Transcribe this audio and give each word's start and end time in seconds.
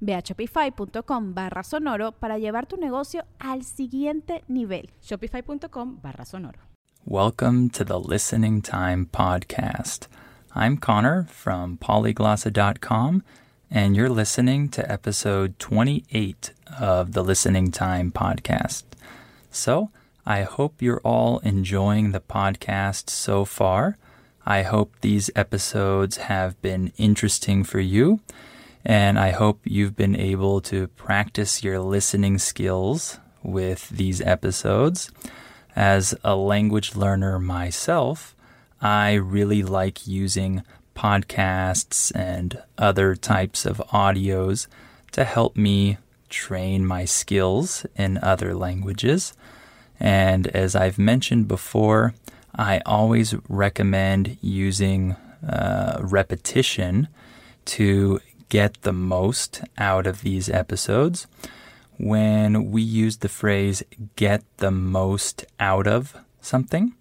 Ve 0.00 0.14
a 0.14 0.22
shopify.com 0.22 1.34
barra 1.34 1.62
sonoro 1.62 2.12
para 2.12 2.38
llevar 2.38 2.66
tu 2.66 2.76
negocio 2.76 3.24
al 3.38 3.64
siguiente 3.64 4.42
nivel. 4.48 4.90
Shopify.com 5.02 6.00
barra 6.02 6.24
sonoro. 6.24 6.58
Welcome 7.04 7.70
to 7.70 7.84
the 7.84 7.98
Listening 7.98 8.60
Time 8.60 9.06
Podcast. 9.06 10.08
I'm 10.54 10.76
Connor 10.76 11.26
from 11.30 11.78
polyglossa.com, 11.78 13.22
and 13.70 13.96
you're 13.96 14.10
listening 14.10 14.68
to 14.70 14.90
episode 14.90 15.58
28 15.58 16.52
of 16.80 17.12
the 17.12 17.22
Listening 17.22 17.70
Time 17.70 18.10
Podcast. 18.10 18.84
So, 19.50 19.90
I 20.26 20.42
hope 20.42 20.82
you're 20.82 21.00
all 21.02 21.38
enjoying 21.38 22.12
the 22.12 22.20
podcast 22.20 23.08
so 23.08 23.46
far. 23.46 23.96
I 24.44 24.62
hope 24.62 24.96
these 25.00 25.30
episodes 25.36 26.16
have 26.18 26.60
been 26.60 26.92
interesting 26.98 27.64
for 27.64 27.80
you 27.80 28.20
and 28.84 29.18
I 29.18 29.30
hope 29.30 29.60
you've 29.64 29.96
been 29.96 30.16
able 30.16 30.60
to 30.62 30.88
practice 30.88 31.62
your 31.62 31.80
listening 31.80 32.38
skills 32.38 33.18
with 33.42 33.88
these 33.90 34.20
episodes. 34.20 35.10
As 35.76 36.14
a 36.24 36.34
language 36.34 36.96
learner 36.96 37.38
myself, 37.38 38.34
I 38.80 39.14
really 39.14 39.62
like 39.62 40.06
using 40.06 40.62
podcasts 40.94 42.12
and 42.14 42.60
other 42.76 43.14
types 43.14 43.64
of 43.64 43.78
audios 43.92 44.66
to 45.12 45.24
help 45.24 45.56
me 45.56 45.98
train 46.28 46.84
my 46.84 47.04
skills 47.04 47.86
in 47.96 48.18
other 48.18 48.54
languages. 48.54 49.32
And 50.00 50.46
as 50.48 50.76
I've 50.76 50.98
mentioned 50.98 51.48
before, 51.48 52.14
I 52.54 52.80
always 52.84 53.34
recommend 53.48 54.38
using 54.40 55.12
uh, 55.46 55.98
repetition 56.00 57.08
to 57.66 58.20
get 58.48 58.82
the 58.82 58.92
most 58.92 59.62
out 59.76 60.06
of 60.06 60.22
these 60.22 60.48
episodes. 60.48 61.26
When 61.98 62.70
we 62.70 62.82
use 62.82 63.18
the 63.18 63.28
phrase 63.28 63.82
get 64.16 64.44
the 64.58 64.70
most 64.70 65.44
out 65.58 65.86
of 65.86 66.16
something, 66.40 66.94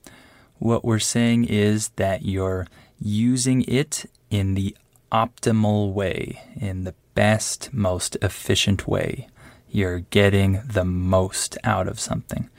what 0.57 0.83
we're 0.83 0.99
saying 0.99 1.45
is 1.45 1.89
that 1.97 2.23
you're 2.23 2.67
using 2.99 3.61
it 3.63 4.09
in 4.29 4.55
the 4.55 4.75
optimal 5.11 5.93
way, 5.93 6.41
in 6.59 6.83
the 6.83 6.95
best, 7.13 7.73
most 7.73 8.17
efficient 8.21 8.87
way. 8.87 9.27
You're 9.69 9.99
getting 9.99 10.61
the 10.65 10.85
most 10.85 11.57
out 11.63 11.87
of 11.87 11.99
something. 11.99 12.49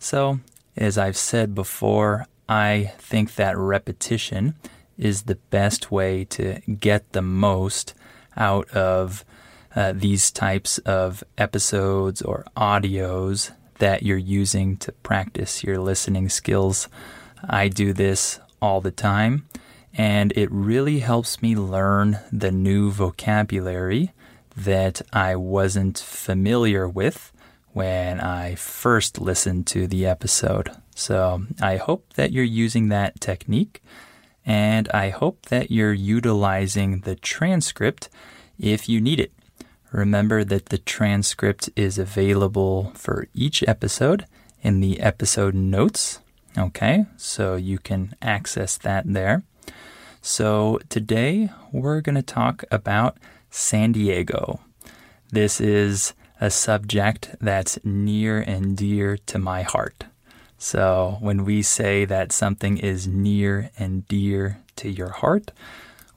So, 0.00 0.40
as 0.76 0.98
I've 0.98 1.16
said 1.16 1.54
before, 1.54 2.26
I 2.48 2.92
think 2.98 3.34
that 3.34 3.56
repetition 3.56 4.54
is 4.98 5.22
the 5.22 5.36
best 5.50 5.90
way 5.90 6.24
to 6.24 6.60
get 6.80 7.12
the 7.12 7.22
most 7.22 7.94
out 8.36 8.68
of 8.70 9.24
uh, 9.74 9.92
these 9.94 10.30
types 10.30 10.78
of 10.78 11.22
episodes 11.36 12.22
or 12.22 12.44
audios 12.56 13.52
that 13.78 14.02
you're 14.02 14.16
using 14.16 14.76
to 14.78 14.92
practice 14.92 15.62
your 15.62 15.78
listening 15.78 16.28
skills. 16.28 16.88
I 17.48 17.68
do 17.68 17.92
this 17.92 18.40
all 18.60 18.80
the 18.80 18.90
time, 18.90 19.46
and 19.94 20.32
it 20.32 20.50
really 20.50 21.00
helps 21.00 21.42
me 21.42 21.54
learn 21.54 22.18
the 22.32 22.50
new 22.50 22.90
vocabulary 22.90 24.12
that 24.56 25.02
I 25.12 25.36
wasn't 25.36 25.98
familiar 25.98 26.88
with 26.88 27.32
when 27.72 28.20
I 28.20 28.54
first 28.54 29.20
listened 29.20 29.66
to 29.68 29.86
the 29.86 30.06
episode. 30.06 30.70
So 30.94 31.42
I 31.60 31.76
hope 31.76 32.14
that 32.14 32.32
you're 32.32 32.44
using 32.44 32.88
that 32.88 33.20
technique 33.20 33.82
and 34.46 34.88
I 34.90 35.10
hope 35.10 35.46
that 35.46 35.72
you're 35.72 35.92
utilizing 35.92 37.00
the 37.00 37.16
transcript 37.16 38.08
if 38.58 38.88
you 38.88 39.00
need 39.00 39.18
it. 39.18 39.32
Remember 39.90 40.44
that 40.44 40.66
the 40.66 40.78
transcript 40.78 41.68
is 41.74 41.98
available 41.98 42.92
for 42.94 43.26
each 43.34 43.64
episode 43.66 44.24
in 44.62 44.80
the 44.80 45.00
episode 45.00 45.54
notes. 45.54 46.20
Okay, 46.56 47.06
so 47.16 47.56
you 47.56 47.78
can 47.78 48.14
access 48.22 48.78
that 48.78 49.04
there. 49.12 49.42
So 50.22 50.80
today 50.88 51.50
we're 51.72 52.00
going 52.00 52.14
to 52.14 52.22
talk 52.22 52.64
about 52.70 53.18
San 53.50 53.92
Diego. 53.92 54.60
This 55.30 55.60
is 55.60 56.14
a 56.40 56.50
subject 56.50 57.34
that's 57.40 57.78
near 57.84 58.40
and 58.40 58.76
dear 58.76 59.18
to 59.26 59.38
my 59.38 59.62
heart. 59.62 60.04
So, 60.58 61.18
when 61.20 61.44
we 61.44 61.62
say 61.62 62.04
that 62.06 62.32
something 62.32 62.78
is 62.78 63.06
near 63.06 63.70
and 63.78 64.06
dear 64.08 64.62
to 64.76 64.90
your 64.90 65.10
heart, 65.10 65.52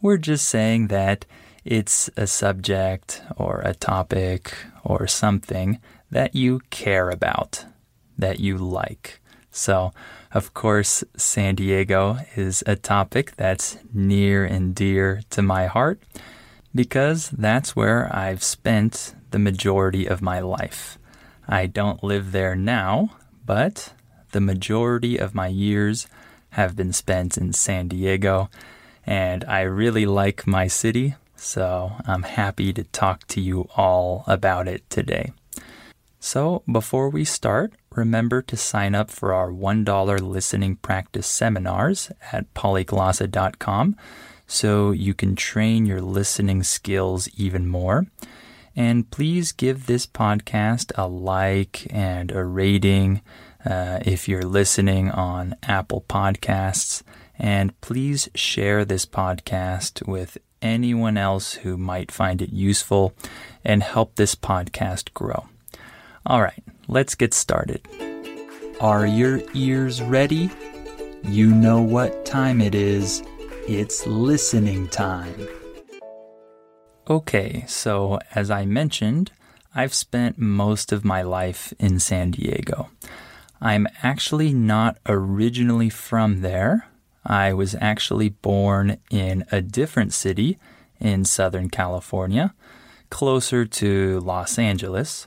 we're 0.02 0.18
just 0.18 0.48
saying 0.48 0.88
that 0.88 1.26
it's 1.66 2.10
a 2.16 2.26
subject 2.26 3.22
or 3.36 3.62
a 3.66 3.74
topic 3.74 4.56
or 4.84 5.08
something 5.08 5.80
that 6.10 6.36
you 6.36 6.62
care 6.70 7.10
about, 7.10 7.66
that 8.18 8.40
you 8.40 8.58
like. 8.58 9.20
So, 9.52 9.92
of 10.32 10.54
course, 10.54 11.04
San 11.18 11.56
Diego 11.56 12.20
is 12.36 12.64
a 12.66 12.76
topic 12.76 13.36
that's 13.36 13.78
near 13.94 14.46
and 14.46 14.74
dear 14.74 15.22
to 15.32 15.42
my 15.42 15.66
heart 15.66 16.02
because 16.74 17.30
that's 17.32 17.76
where 17.76 18.16
I've 18.16 18.44
spent 18.44 19.16
the 19.32 19.40
majority 19.40 20.06
of 20.06 20.22
my 20.22 20.40
life. 20.40 20.98
I 21.48 21.66
don't 21.66 22.04
live 22.04 22.32
there 22.32 22.56
now, 22.56 23.18
but 23.46 23.94
the 24.32 24.42
majority 24.42 25.18
of 25.18 25.36
my 25.36 25.48
years 25.48 26.08
have 26.52 26.76
been 26.76 26.94
spent 26.94 27.38
in 27.38 27.54
San 27.54 27.88
Diego, 27.88 28.50
and 29.06 29.44
I 29.46 29.62
really 29.62 30.06
like 30.06 30.48
my 30.48 30.68
city, 30.68 31.16
so 31.36 31.94
I'm 32.06 32.24
happy 32.24 32.74
to 32.74 32.84
talk 32.84 33.28
to 33.28 33.42
you 33.42 33.70
all 33.76 34.24
about 34.28 34.68
it 34.68 34.90
today. 34.90 35.32
So, 36.20 36.64
before 36.70 37.10
we 37.10 37.24
start, 37.24 37.74
remember 37.96 38.42
to 38.42 38.58
sign 38.58 38.94
up 38.94 39.10
for 39.10 39.34
our 39.34 39.50
$1 39.50 40.22
listening 40.22 40.76
practice 40.76 41.28
seminars 41.28 42.12
at 42.34 42.54
polyglossa.com 42.54 43.96
so 44.46 44.92
you 44.92 45.14
can 45.14 45.36
train 45.36 45.86
your 45.86 46.02
listening 46.02 46.64
skills 46.64 47.30
even 47.38 47.68
more. 47.68 48.08
And 48.76 49.10
please 49.10 49.52
give 49.52 49.86
this 49.86 50.06
podcast 50.06 50.92
a 50.96 51.08
like 51.08 51.88
and 51.90 52.32
a 52.32 52.44
rating 52.44 53.22
uh, 53.66 54.00
if 54.06 54.28
you're 54.28 54.44
listening 54.44 55.10
on 55.10 55.56
Apple 55.64 56.04
Podcasts. 56.08 57.04
And 57.38 57.80
please 57.82 58.30
share 58.36 58.84
this 58.84 59.06
podcast 59.06 60.06
with 60.08 60.38
anyone 60.62 61.18
else 61.18 61.54
who 61.54 61.78
might 61.78 62.12
find 62.12 62.42
it 62.42 62.52
useful 62.52 63.14
and 63.64 63.82
help 63.82 64.16
this 64.16 64.36
podcast 64.36 65.14
grow. 65.14 65.46
All 66.26 66.42
right, 66.42 66.64
let's 66.88 67.16
get 67.16 67.34
started. 67.34 67.88
Are 68.82 69.06
your 69.06 69.42
ears 69.54 70.02
ready? 70.02 70.50
You 71.24 71.48
know 71.48 71.82
what 71.82 72.26
time 72.26 72.62
it 72.62 72.76
is. 72.76 73.24
It's 73.68 74.06
listening 74.08 74.88
time. 74.88 75.48
Okay, 77.10 77.64
so 77.68 78.20
as 78.36 78.52
I 78.52 78.66
mentioned, 78.66 79.32
I've 79.74 79.94
spent 79.94 80.38
most 80.38 80.92
of 80.92 81.06
my 81.06 81.22
life 81.22 81.74
in 81.80 82.00
San 82.00 82.32
Diego. 82.32 82.90
I'm 83.62 83.88
actually 84.02 84.54
not 84.54 84.98
originally 85.06 85.90
from 85.90 86.42
there. 86.42 86.88
I 87.26 87.54
was 87.54 87.76
actually 87.80 88.30
born 88.30 88.98
in 89.10 89.46
a 89.52 89.62
different 89.62 90.14
city 90.14 90.58
in 91.00 91.26
Southern 91.26 91.70
California, 91.70 92.54
closer 93.10 93.66
to 93.66 94.20
Los 94.22 94.58
Angeles, 94.58 95.26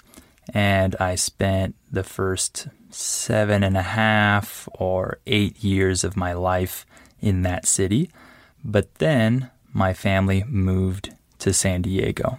and 0.52 0.96
I 0.99 1.14
spent 1.14 1.75
the 1.90 2.02
first 2.02 2.69
seven 2.90 3.62
and 3.62 3.76
a 3.76 3.82
half 3.82 4.69
or 4.75 5.19
eight 5.26 5.62
years 5.62 6.05
of 6.05 6.17
my 6.17 6.32
life 6.32 6.87
in 7.20 7.43
that 7.43 7.67
city. 7.67 8.11
But 8.64 8.94
then 8.96 9.50
my 9.73 9.93
family 9.93 10.44
moved 10.46 11.14
to 11.38 11.52
San 11.52 11.82
Diego. 11.82 12.38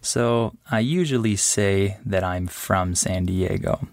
So 0.00 0.54
I 0.70 0.80
usually 0.80 1.36
say 1.36 1.98
that 2.04 2.22
I'm 2.22 2.46
from 2.46 2.94
San 2.94 3.26
Diego. 3.26 3.88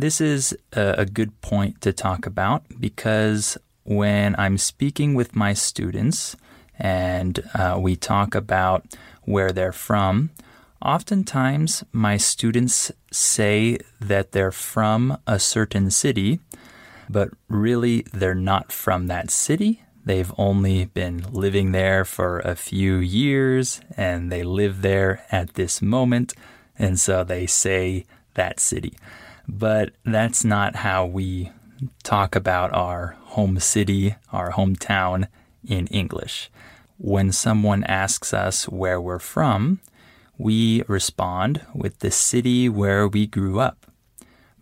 This 0.00 0.20
is 0.20 0.56
a, 0.72 1.04
good 1.06 1.40
point 1.40 1.80
to 1.80 1.92
talk 1.92 2.24
about 2.24 2.62
because 2.78 3.58
when 3.82 4.36
I'm 4.38 4.56
speaking 4.56 5.14
with 5.14 5.34
my 5.34 5.54
students 5.54 6.36
and 6.78 7.42
uh, 7.52 7.78
we 7.80 7.96
talk 7.96 8.36
about 8.36 8.86
where 9.24 9.50
they're 9.50 9.72
from, 9.72 10.30
oftentimes 10.80 11.82
my 11.90 12.16
students 12.16 12.92
say 13.10 13.78
that 14.00 14.30
they're 14.30 14.52
from 14.52 15.18
a 15.26 15.40
certain 15.40 15.90
city, 15.90 16.38
but 17.10 17.30
really 17.48 18.02
they're 18.12 18.36
not 18.36 18.70
from 18.70 19.08
that 19.08 19.32
city. 19.32 19.82
They've 20.04 20.32
only 20.38 20.84
been 20.84 21.26
living 21.32 21.72
there 21.72 22.04
for 22.04 22.38
a 22.38 22.54
few 22.54 22.98
years 22.98 23.80
and 23.96 24.30
they 24.30 24.44
live 24.44 24.82
there 24.82 25.24
at 25.32 25.54
this 25.54 25.82
moment. 25.82 26.34
And 26.78 27.00
so 27.00 27.24
they 27.24 27.46
say 27.46 28.06
that 28.34 28.60
city. 28.60 28.94
But 29.48 29.92
that's 30.04 30.44
not 30.44 30.76
how 30.76 31.06
we 31.06 31.50
talk 32.02 32.36
about 32.36 32.72
our 32.74 33.16
home 33.22 33.58
city, 33.60 34.14
our 34.30 34.52
hometown 34.52 35.28
in 35.66 35.86
English. 35.86 36.50
When 36.98 37.32
someone 37.32 37.82
asks 37.84 38.34
us 38.34 38.68
where 38.68 39.00
we're 39.00 39.18
from, 39.18 39.80
we 40.36 40.82
respond 40.86 41.62
with 41.74 42.00
the 42.00 42.10
city 42.10 42.68
where 42.68 43.08
we 43.08 43.26
grew 43.26 43.58
up. 43.58 43.86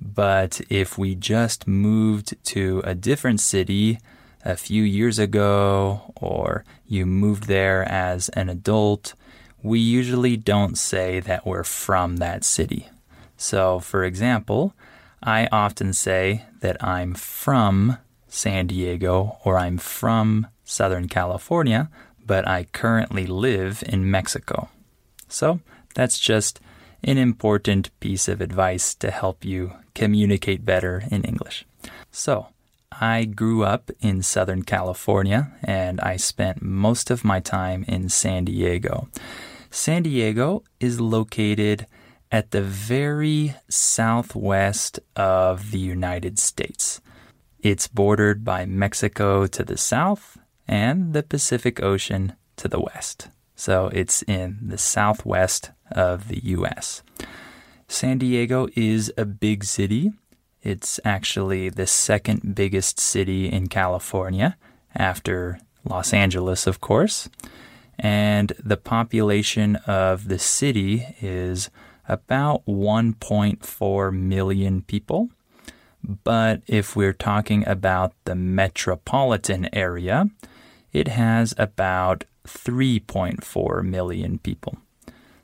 But 0.00 0.60
if 0.68 0.96
we 0.96 1.14
just 1.14 1.66
moved 1.66 2.36
to 2.44 2.82
a 2.84 2.94
different 2.94 3.40
city 3.40 3.98
a 4.44 4.56
few 4.56 4.82
years 4.82 5.18
ago 5.18 6.12
or 6.16 6.64
you 6.86 7.06
moved 7.06 7.44
there 7.44 7.82
as 7.90 8.28
an 8.30 8.48
adult, 8.48 9.14
we 9.62 9.80
usually 9.80 10.36
don't 10.36 10.78
say 10.78 11.18
that 11.20 11.44
we're 11.44 11.64
from 11.64 12.18
that 12.18 12.44
city. 12.44 12.88
So, 13.36 13.80
for 13.80 14.04
example, 14.04 14.74
I 15.22 15.48
often 15.52 15.92
say 15.92 16.44
that 16.60 16.82
I'm 16.82 17.14
from 17.14 17.98
San 18.28 18.66
Diego 18.66 19.38
or 19.44 19.58
I'm 19.58 19.78
from 19.78 20.46
Southern 20.64 21.08
California, 21.08 21.90
but 22.24 22.46
I 22.46 22.64
currently 22.64 23.26
live 23.26 23.82
in 23.86 24.10
Mexico. 24.10 24.68
So, 25.28 25.60
that's 25.94 26.18
just 26.18 26.60
an 27.04 27.18
important 27.18 27.90
piece 28.00 28.28
of 28.28 28.40
advice 28.40 28.94
to 28.96 29.10
help 29.10 29.44
you 29.44 29.72
communicate 29.94 30.64
better 30.64 31.04
in 31.10 31.24
English. 31.24 31.64
So, 32.10 32.48
I 32.92 33.24
grew 33.24 33.62
up 33.62 33.90
in 34.00 34.22
Southern 34.22 34.62
California 34.62 35.52
and 35.62 36.00
I 36.00 36.16
spent 36.16 36.62
most 36.62 37.10
of 37.10 37.24
my 37.24 37.40
time 37.40 37.84
in 37.86 38.08
San 38.08 38.46
Diego. 38.46 39.08
San 39.70 40.02
Diego 40.04 40.62
is 40.80 41.00
located 41.00 41.86
at 42.36 42.50
the 42.50 42.62
very 42.62 43.54
southwest 43.68 45.00
of 45.16 45.70
the 45.70 45.78
United 45.78 46.38
States. 46.38 47.00
It's 47.60 47.88
bordered 47.88 48.44
by 48.44 48.66
Mexico 48.66 49.46
to 49.46 49.62
the 49.64 49.76
south 49.76 50.38
and 50.68 51.14
the 51.14 51.22
Pacific 51.22 51.82
Ocean 51.82 52.34
to 52.56 52.68
the 52.68 52.80
west. 52.80 53.28
So 53.54 53.88
it's 53.88 54.22
in 54.22 54.58
the 54.62 54.78
southwest 54.78 55.70
of 55.90 56.28
the 56.28 56.40
US. 56.56 57.02
San 57.88 58.18
Diego 58.18 58.68
is 58.74 59.12
a 59.16 59.24
big 59.24 59.64
city 59.64 60.12
it's 60.66 60.98
actually 61.04 61.68
the 61.68 61.86
second 61.86 62.56
biggest 62.56 62.98
city 62.98 63.46
in 63.46 63.68
California 63.68 64.56
after 64.96 65.60
Los 65.84 66.12
Angeles, 66.12 66.66
of 66.66 66.80
course. 66.80 67.28
And 68.00 68.52
the 68.58 68.76
population 68.76 69.76
of 69.86 70.26
the 70.26 70.40
city 70.40 71.06
is 71.20 71.70
about 72.08 72.64
1.4 72.66 74.12
million 74.12 74.82
people. 74.82 75.30
But 76.24 76.62
if 76.66 76.94
we're 76.94 77.12
talking 77.12 77.66
about 77.66 78.12
the 78.24 78.34
metropolitan 78.34 79.68
area, 79.72 80.30
it 80.92 81.08
has 81.08 81.54
about 81.58 82.24
3.4 82.46 83.84
million 83.84 84.38
people. 84.38 84.78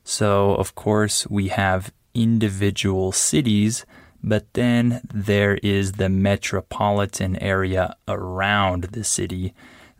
So, 0.04 0.54
of 0.54 0.74
course, 0.74 1.26
we 1.28 1.48
have 1.48 1.92
individual 2.14 3.12
cities 3.12 3.84
but 4.22 4.52
then 4.54 5.00
there 5.12 5.56
is 5.62 5.92
the 5.92 6.08
metropolitan 6.08 7.36
area 7.42 7.96
around 8.06 8.84
the 8.84 9.04
city 9.04 9.52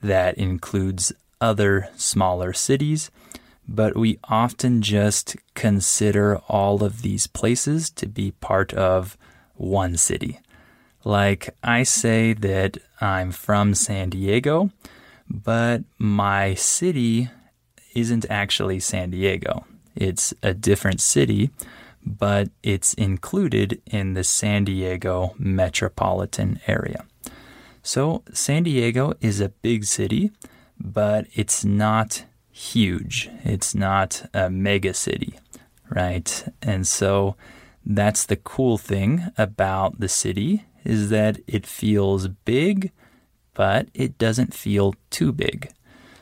that 0.02 0.38
includes 0.38 1.12
other 1.40 1.88
smaller 1.96 2.52
cities. 2.52 3.10
But 3.68 3.96
we 3.96 4.18
often 4.24 4.82
just 4.82 5.36
consider 5.54 6.38
all 6.48 6.82
of 6.82 7.02
these 7.02 7.26
places 7.26 7.90
to 7.90 8.06
be 8.06 8.32
part 8.32 8.74
of 8.74 9.16
one 9.54 9.96
city. 9.96 10.40
Like 11.04 11.54
I 11.62 11.82
say 11.82 12.32
that 12.32 12.78
I'm 13.00 13.32
from 13.32 13.74
San 13.74 14.10
Diego, 14.10 14.70
but 15.28 15.82
my 15.98 16.54
city 16.54 17.30
isn't 17.94 18.26
actually 18.30 18.80
San 18.80 19.10
Diego. 19.10 19.64
It's 19.94 20.34
a 20.42 20.54
different 20.54 21.00
city 21.00 21.50
but 22.04 22.48
it's 22.62 22.94
included 22.94 23.80
in 23.86 24.14
the 24.14 24.24
San 24.24 24.64
Diego 24.64 25.34
metropolitan 25.38 26.60
area. 26.66 27.04
So, 27.82 28.22
San 28.32 28.64
Diego 28.64 29.14
is 29.20 29.40
a 29.40 29.48
big 29.48 29.84
city, 29.84 30.32
but 30.78 31.26
it's 31.32 31.64
not 31.64 32.24
huge. 32.52 33.28
It's 33.44 33.74
not 33.74 34.28
a 34.32 34.48
mega 34.50 34.94
city, 34.94 35.38
right? 35.90 36.44
And 36.62 36.86
so, 36.86 37.36
that's 37.84 38.24
the 38.26 38.36
cool 38.36 38.78
thing 38.78 39.32
about 39.36 39.98
the 39.98 40.08
city 40.08 40.64
is 40.84 41.10
that 41.10 41.38
it 41.46 41.66
feels 41.66 42.28
big, 42.28 42.92
but 43.54 43.88
it 43.94 44.18
doesn't 44.18 44.54
feel 44.54 44.94
too 45.10 45.32
big. 45.32 45.72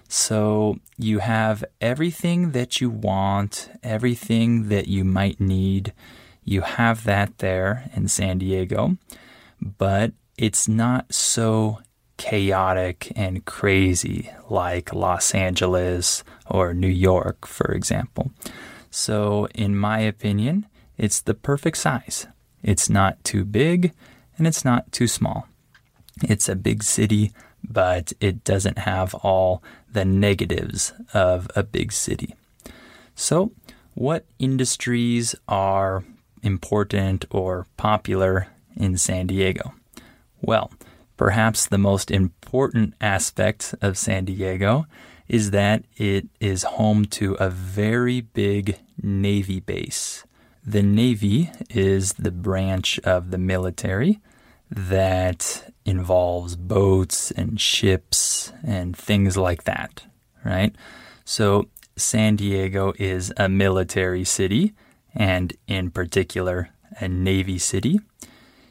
So 0.08 0.78
you 0.98 1.20
have 1.20 1.64
everything 1.80 2.50
that 2.52 2.80
you 2.80 2.90
want, 2.90 3.70
everything 3.82 4.68
that 4.68 4.88
you 4.88 5.04
might 5.04 5.40
need. 5.40 5.92
You 6.44 6.62
have 6.62 7.04
that 7.04 7.38
there 7.38 7.90
in 7.94 8.08
San 8.08 8.38
Diego, 8.38 8.96
but 9.60 10.12
it's 10.36 10.66
not 10.66 11.14
so 11.14 11.80
chaotic 12.20 13.10
and 13.16 13.46
crazy 13.46 14.30
like 14.50 14.92
Los 14.92 15.34
Angeles 15.34 16.22
or 16.44 16.74
New 16.74 16.86
York, 16.86 17.46
for 17.46 17.72
example. 17.72 18.30
So, 18.90 19.48
in 19.54 19.74
my 19.74 20.00
opinion, 20.00 20.66
it's 20.98 21.22
the 21.22 21.32
perfect 21.32 21.78
size. 21.78 22.26
It's 22.62 22.90
not 22.90 23.24
too 23.24 23.46
big 23.46 23.94
and 24.36 24.46
it's 24.46 24.66
not 24.66 24.92
too 24.92 25.06
small. 25.08 25.48
It's 26.22 26.46
a 26.46 26.56
big 26.56 26.82
city 26.82 27.32
but 27.62 28.12
it 28.20 28.44
doesn't 28.44 28.78
have 28.78 29.14
all 29.14 29.62
the 29.90 30.04
negatives 30.04 30.92
of 31.12 31.48
a 31.54 31.62
big 31.62 31.92
city. 31.92 32.34
So, 33.14 33.52
what 33.94 34.24
industries 34.38 35.34
are 35.48 36.04
important 36.42 37.24
or 37.30 37.66
popular 37.76 38.48
in 38.76 38.96
San 38.96 39.26
Diego? 39.26 39.74
Well, 40.40 40.70
perhaps 41.20 41.66
the 41.66 41.76
most 41.76 42.10
important 42.10 42.94
aspect 42.98 43.74
of 43.82 43.98
San 43.98 44.24
Diego 44.24 44.86
is 45.28 45.50
that 45.50 45.84
it 45.98 46.26
is 46.40 46.62
home 46.62 47.04
to 47.04 47.34
a 47.34 47.50
very 47.50 48.22
big 48.22 48.78
Navy 49.02 49.60
base. 49.60 50.24
The 50.64 50.82
Navy 50.82 51.50
is 51.68 52.14
the 52.14 52.30
branch 52.30 52.98
of 53.00 53.32
the 53.32 53.36
military 53.36 54.18
that 54.70 55.70
involves 55.84 56.56
boats 56.56 57.30
and 57.32 57.60
ships 57.60 58.54
and 58.64 58.96
things 58.96 59.36
like 59.36 59.64
that, 59.64 60.06
right? 60.42 60.74
So 61.26 61.68
San 61.96 62.36
Diego 62.36 62.94
is 62.98 63.30
a 63.36 63.46
military 63.50 64.24
city 64.24 64.72
and, 65.14 65.52
in 65.66 65.90
particular, 65.90 66.70
a 66.98 67.08
Navy 67.08 67.58
city. 67.58 68.00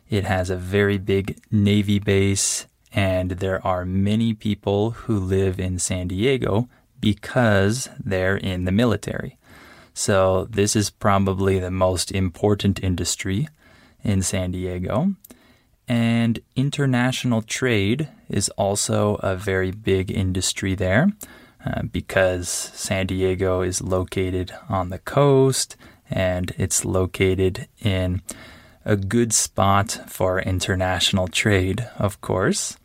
It 0.09 0.23
has 0.25 0.49
a 0.49 0.55
very 0.55 0.97
big 0.97 1.39
Navy 1.51 1.99
base, 1.99 2.65
and 2.91 3.31
there 3.31 3.65
are 3.65 3.85
many 3.85 4.33
people 4.33 4.91
who 4.91 5.19
live 5.19 5.59
in 5.59 5.77
San 5.77 6.07
Diego 6.07 6.67
because 6.99 7.89
they're 8.03 8.37
in 8.37 8.65
the 8.65 8.71
military. 8.71 9.37
So, 9.93 10.45
this 10.49 10.75
is 10.75 10.89
probably 10.89 11.59
the 11.59 11.71
most 11.71 12.11
important 12.11 12.83
industry 12.83 13.47
in 14.03 14.21
San 14.21 14.51
Diego. 14.51 15.13
And 15.87 16.39
international 16.55 17.41
trade 17.41 18.09
is 18.29 18.49
also 18.49 19.15
a 19.15 19.35
very 19.35 19.71
big 19.71 20.11
industry 20.11 20.75
there 20.75 21.11
uh, 21.65 21.83
because 21.83 22.47
San 22.47 23.07
Diego 23.07 23.61
is 23.61 23.81
located 23.81 24.53
on 24.69 24.89
the 24.89 24.99
coast 24.99 25.75
and 26.09 26.53
it's 26.57 26.85
located 26.85 27.67
in 27.81 28.21
a 28.85 28.95
good 28.95 29.33
spot 29.33 29.99
for 30.07 30.39
international 30.39 31.27
trade, 31.27 31.87
of 31.97 32.21
course. 32.21 32.77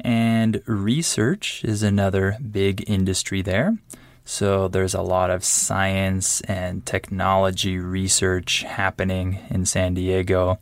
And 0.00 0.62
research 0.66 1.64
is 1.64 1.82
another 1.82 2.36
big 2.50 2.88
industry 2.88 3.42
there. 3.42 3.76
So 4.24 4.66
there's 4.66 4.94
a 4.94 5.02
lot 5.02 5.30
of 5.30 5.44
science 5.44 6.40
and 6.42 6.84
technology 6.84 7.78
research 7.78 8.62
happening 8.62 9.38
in 9.50 9.66
San 9.66 9.94
Diego. 9.94 10.58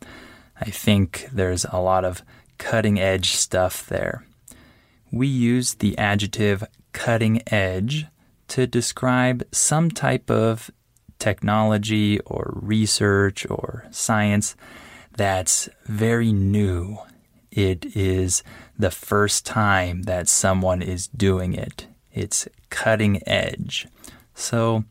I 0.59 0.69
think 0.69 1.27
there's 1.31 1.65
a 1.71 1.79
lot 1.79 2.05
of 2.05 2.21
cutting 2.57 2.99
edge 2.99 3.31
stuff 3.31 3.87
there. 3.87 4.25
We 5.11 5.27
use 5.27 5.75
the 5.75 5.97
adjective 5.97 6.63
cutting 6.93 7.41
edge 7.51 8.05
to 8.49 8.67
describe 8.67 9.43
some 9.51 9.89
type 9.89 10.29
of 10.29 10.69
technology 11.19 12.19
or 12.21 12.53
research 12.55 13.49
or 13.49 13.85
science 13.91 14.55
that's 15.15 15.69
very 15.85 16.31
new. 16.31 16.97
It 17.51 17.95
is 17.95 18.43
the 18.77 18.91
first 18.91 19.45
time 19.45 20.03
that 20.03 20.27
someone 20.27 20.81
is 20.81 21.07
doing 21.07 21.53
it. 21.53 21.87
It's 22.13 22.47
cutting 22.69 23.21
edge. 23.27 23.87
So 24.33 24.83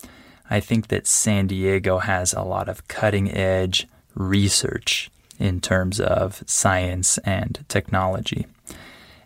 I 0.48 0.60
think 0.60 0.88
that 0.88 1.06
San 1.06 1.46
Diego 1.46 1.98
has 1.98 2.32
a 2.32 2.42
lot 2.42 2.68
of 2.68 2.88
cutting 2.88 3.30
edge 3.30 3.86
research 4.14 5.10
in 5.38 5.60
terms 5.60 6.00
of 6.00 6.42
science 6.46 7.18
and 7.18 7.64
technology. 7.68 8.46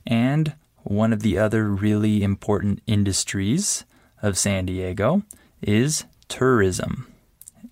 And 0.07 0.55
one 0.83 1.13
of 1.13 1.23
the 1.23 1.39
other 1.39 1.69
really 1.69 2.23
important 2.23 2.83
industries 2.87 3.85
of 4.23 4.39
San 4.39 4.67
Diego 4.67 5.23
is 5.61 6.05
tourism. 6.29 7.13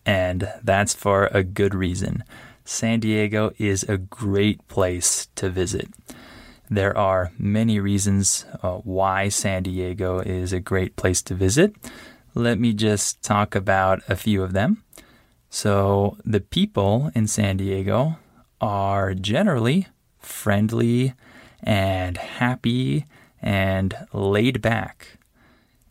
And 0.04 0.52
that's 0.62 0.94
for 0.94 1.26
a 1.26 1.42
good 1.42 1.74
reason. 1.74 2.24
San 2.64 3.00
Diego 3.00 3.52
is 3.58 3.84
a 3.84 3.96
great 3.96 4.66
place 4.68 5.28
to 5.36 5.48
visit. 5.48 5.88
There 6.68 6.96
are 6.96 7.32
many 7.38 7.78
reasons 7.78 8.44
uh, 8.62 8.78
why 8.78 9.28
San 9.28 9.62
Diego 9.62 10.18
is 10.18 10.52
a 10.52 10.60
great 10.60 10.96
place 10.96 11.22
to 11.22 11.34
visit. 11.34 11.74
Let 12.34 12.58
me 12.58 12.72
just 12.72 13.22
talk 13.22 13.54
about 13.54 14.02
a 14.08 14.16
few 14.16 14.42
of 14.42 14.52
them. 14.52 14.82
So, 15.48 16.18
the 16.24 16.40
people 16.40 17.12
in 17.14 17.28
San 17.28 17.56
Diego 17.56 18.18
are 18.60 19.14
generally 19.14 19.86
friendly 20.18 21.14
and 21.62 22.16
happy 22.16 23.06
and 23.40 23.94
laid 24.12 24.60
back. 24.60 25.15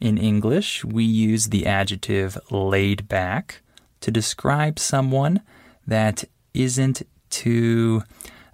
In 0.06 0.20
English, 0.20 0.86
we 0.86 1.04
use 1.04 1.48
the 1.48 1.66
adjective 1.66 2.38
laid 2.52 3.08
back 3.08 3.64
to 4.02 4.12
describe 4.12 4.78
someone 4.78 5.42
that 5.88 6.26
isn't 6.54 7.02
too 7.32 8.04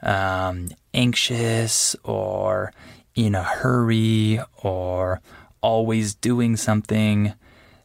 um, 0.01 0.69
anxious 0.93 1.93
or 2.05 2.71
in 3.15 3.35
a 3.35 3.43
hurry 3.43 4.39
or 4.63 5.19
always 5.59 6.15
doing 6.15 6.55
something. 6.55 7.33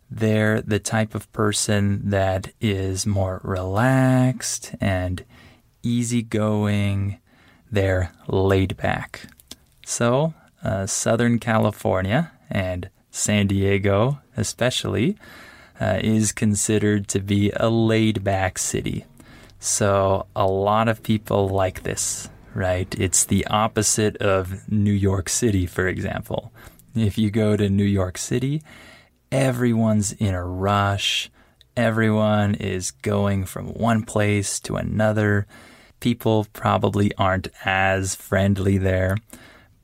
They're 0.08 0.62
the 0.62 0.78
type 0.78 1.16
of 1.16 1.32
person 1.32 2.10
that 2.10 2.52
is 2.60 3.04
more 3.04 3.40
relaxed 3.42 4.76
and 4.80 5.24
easygoing. 5.82 7.18
They're 7.68 8.12
laid 8.28 8.76
back. 8.76 9.26
So, 9.84 10.34
uh, 10.62 10.86
Southern 10.86 11.40
California 11.40 12.30
and 12.48 12.90
San 13.16 13.46
Diego, 13.46 14.20
especially, 14.36 15.16
uh, 15.80 16.00
is 16.02 16.32
considered 16.32 17.08
to 17.08 17.20
be 17.20 17.50
a 17.56 17.68
laid 17.68 18.22
back 18.22 18.58
city. 18.58 19.04
So, 19.58 20.26
a 20.36 20.46
lot 20.46 20.88
of 20.88 21.02
people 21.02 21.48
like 21.48 21.82
this 21.82 22.28
right? 22.56 22.92
It's 22.98 23.24
the 23.26 23.46
opposite 23.46 24.16
of 24.16 24.68
New 24.72 24.92
York 24.92 25.28
City, 25.28 25.66
for 25.66 25.86
example. 25.86 26.52
If 26.94 27.18
you 27.18 27.30
go 27.30 27.56
to 27.56 27.68
New 27.68 27.84
York 27.84 28.16
City, 28.16 28.62
everyone's 29.30 30.12
in 30.12 30.34
a 30.34 30.44
rush. 30.44 31.30
Everyone 31.76 32.54
is 32.54 32.90
going 32.90 33.44
from 33.44 33.74
one 33.74 34.04
place 34.04 34.58
to 34.60 34.76
another. 34.76 35.46
People 36.00 36.46
probably 36.54 37.14
aren't 37.16 37.48
as 37.66 38.14
friendly 38.14 38.78
there. 38.78 39.18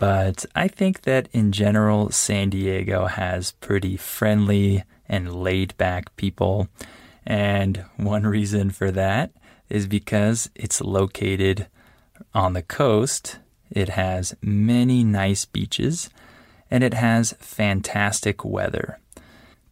But 0.02 0.44
I 0.56 0.66
think 0.66 1.02
that 1.02 1.28
in 1.32 1.52
general, 1.52 2.10
San 2.10 2.50
Diego 2.50 3.06
has 3.06 3.52
pretty 3.52 3.96
friendly 3.96 4.82
and 5.08 5.32
laid 5.32 5.76
back 5.76 6.16
people. 6.16 6.66
And 7.24 7.84
one 7.98 8.26
reason 8.26 8.70
for 8.70 8.90
that 8.90 9.30
is 9.68 9.86
because 9.86 10.50
it's 10.56 10.80
located 10.80 11.68
on 12.34 12.54
the 12.54 12.62
coast, 12.64 13.38
it 13.70 13.90
has 13.90 14.34
many 14.42 15.04
nice 15.04 15.44
beaches 15.44 16.10
and 16.68 16.82
it 16.82 16.94
has 16.94 17.36
fantastic 17.38 18.44
weather. 18.44 18.98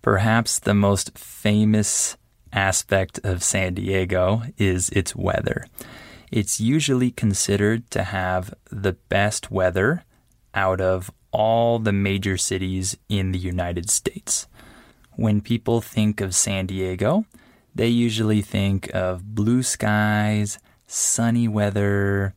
Perhaps 0.00 0.60
the 0.60 0.74
most 0.74 1.18
famous 1.18 2.16
aspect 2.52 3.18
of 3.24 3.42
San 3.42 3.74
Diego 3.74 4.42
is 4.56 4.90
its 4.90 5.16
weather. 5.16 5.66
It's 6.30 6.60
usually 6.60 7.10
considered 7.10 7.90
to 7.90 8.04
have 8.04 8.54
the 8.70 8.92
best 8.92 9.50
weather 9.50 10.04
out 10.54 10.80
of 10.80 11.10
all 11.32 11.78
the 11.78 11.92
major 11.92 12.36
cities 12.36 12.96
in 13.08 13.32
the 13.32 13.38
United 13.38 13.90
States. 13.90 14.46
When 15.16 15.40
people 15.40 15.80
think 15.80 16.20
of 16.20 16.34
San 16.34 16.66
Diego, 16.66 17.24
they 17.74 17.88
usually 17.88 18.42
think 18.42 18.90
of 18.94 19.34
blue 19.34 19.62
skies, 19.62 20.58
sunny 20.86 21.46
weather, 21.46 22.34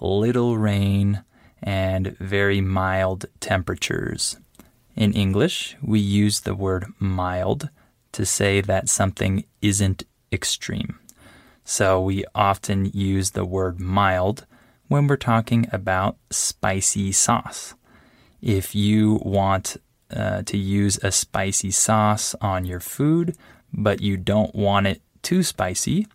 little 0.00 0.58
rain, 0.58 1.24
and 1.62 2.16
very 2.18 2.60
mild 2.60 3.26
temperatures. 3.40 4.36
In 4.94 5.12
English, 5.12 5.76
we 5.82 5.98
use 5.98 6.40
the 6.40 6.54
word 6.54 6.86
mild 6.98 7.70
to 8.12 8.26
say 8.26 8.60
that 8.60 8.88
something 8.88 9.44
isn't 9.62 10.04
extreme. 10.30 10.98
So 11.64 12.00
we 12.00 12.24
often 12.34 12.86
use 12.92 13.30
the 13.30 13.44
word 13.44 13.80
mild 13.80 14.46
when 14.94 15.08
we're 15.08 15.16
talking 15.16 15.66
about 15.72 16.16
spicy 16.30 17.10
sauce. 17.10 17.74
If 18.40 18.76
you 18.76 19.18
want 19.24 19.76
uh, 20.14 20.42
to 20.42 20.56
use 20.56 20.98
a 21.02 21.10
spicy 21.10 21.72
sauce 21.72 22.36
on 22.40 22.64
your 22.64 22.78
food, 22.78 23.36
but 23.72 24.00
you 24.00 24.16
don't 24.16 24.54
want 24.54 24.86
it 24.86 25.02
too 25.20 25.42
spicy, 25.42 26.06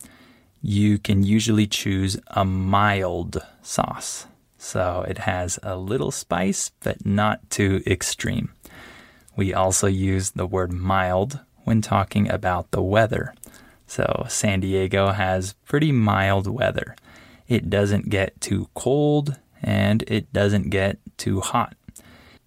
you 0.62 0.98
can 0.98 1.24
usually 1.24 1.68
choose 1.68 2.16
a 2.28 2.46
mild 2.46 3.46
sauce. 3.62 4.28
So 4.58 5.06
it 5.06 5.18
has 5.18 5.60
a 5.62 5.76
little 5.76 6.12
spice, 6.12 6.72
but 6.80 7.06
not 7.06 7.50
too 7.50 7.84
extreme. 7.86 8.54
We 9.36 9.54
also 9.54 9.88
use 9.88 10.32
the 10.32 10.48
word 10.48 10.72
mild 10.72 11.42
when 11.66 11.82
talking 11.82 12.30
about 12.30 12.72
the 12.72 12.82
weather. 12.82 13.34
So 13.88 14.26
San 14.30 14.62
Diego 14.62 15.12
has 15.12 15.52
pretty 15.66 15.92
mild 15.92 16.48
weather. 16.48 16.96
It 17.50 17.70
doesn't 17.70 18.10
get 18.10 18.40
too 18.40 18.70
cold 18.76 19.36
and 19.62 20.04
it 20.08 20.32
doesn't 20.32 20.70
get 20.70 21.00
too 21.18 21.42
hot. 21.42 21.76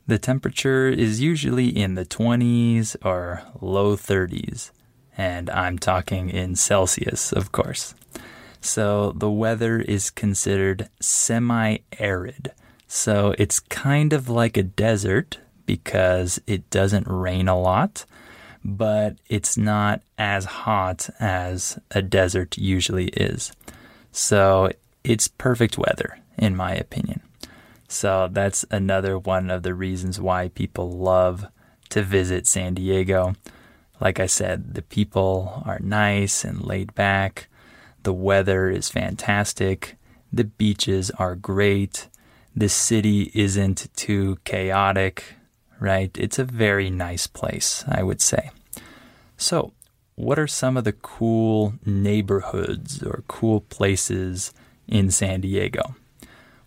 The 0.07 0.19
temperature 0.19 0.89
is 0.89 1.21
usually 1.21 1.69
in 1.69 1.95
the 1.95 2.07
20s 2.07 2.97
or 3.05 3.43
low 3.61 3.97
30s, 3.97 4.71
and 5.17 5.51
I'm 5.51 5.79
talking 5.79 6.31
in 6.31 6.57
Celsius, 6.57 7.33
of 7.33 7.53
course. 7.53 7.95
So 8.61 9.13
the 9.13 9.31
weather 9.31 9.81
is 9.81 10.11
considered 10.11 10.89
semi 11.01 11.79
arid. 11.99 12.53
So 12.87 13.35
it's 13.39 13.59
kind 13.59 14.13
of 14.13 14.29
like 14.29 14.57
a 14.57 14.63
desert 14.63 15.39
because 15.67 16.41
it 16.47 16.71
doesn't 16.71 17.09
rain 17.09 17.49
a 17.49 17.59
lot, 17.59 18.05
but 18.65 19.17
it's 19.29 19.57
not 19.57 20.03
as 20.17 20.45
hot 20.45 21.11
as 21.19 21.79
a 21.91 22.03
desert 22.03 22.57
usually 22.57 23.09
is. 23.09 23.53
So 24.13 24.71
it's 25.05 25.29
perfect 25.29 25.79
weather, 25.79 26.19
in 26.37 26.57
my 26.57 26.75
opinion. 26.75 27.21
So 27.89 28.29
that's 28.31 28.65
another 28.71 29.19
one 29.19 29.51
of 29.51 29.63
the 29.63 29.75
reasons 29.75 30.21
why 30.21 30.49
people 30.49 30.91
love 30.91 31.47
to 31.91 32.03
visit 32.03 32.47
San 32.47 32.75
Diego. 32.75 33.35
Like 34.01 34.19
I 34.19 34.27
said, 34.27 34.75
the 34.75 34.83
people 34.83 35.63
are 35.67 35.79
nice 35.79 36.43
and 36.43 36.65
laid 36.65 36.95
back. 36.95 37.49
The 38.03 38.13
weather 38.13 38.71
is 38.71 38.89
fantastic. 38.89 39.97
The 40.33 40.45
beaches 40.45 41.11
are 41.13 41.37
great. 41.37 42.09
The 42.57 42.69
city 42.69 43.31
isn't 43.35 43.89
too 43.95 44.39
chaotic, 44.45 45.37
right? 45.79 46.11
It's 46.19 46.39
a 46.39 46.45
very 46.45 46.91
nice 46.91 47.27
place, 47.27 47.85
I 47.87 48.03
would 48.03 48.21
say. 48.21 48.51
So, 49.37 49.73
what 50.15 50.39
are 50.39 50.47
some 50.47 50.77
of 50.77 50.85
the 50.85 50.93
cool 50.93 51.75
neighborhoods 51.85 53.03
or 53.03 53.25
cool 53.29 53.61
places 53.61 54.53
in 54.93 55.11
San 55.11 55.41
Diego? 55.41 55.97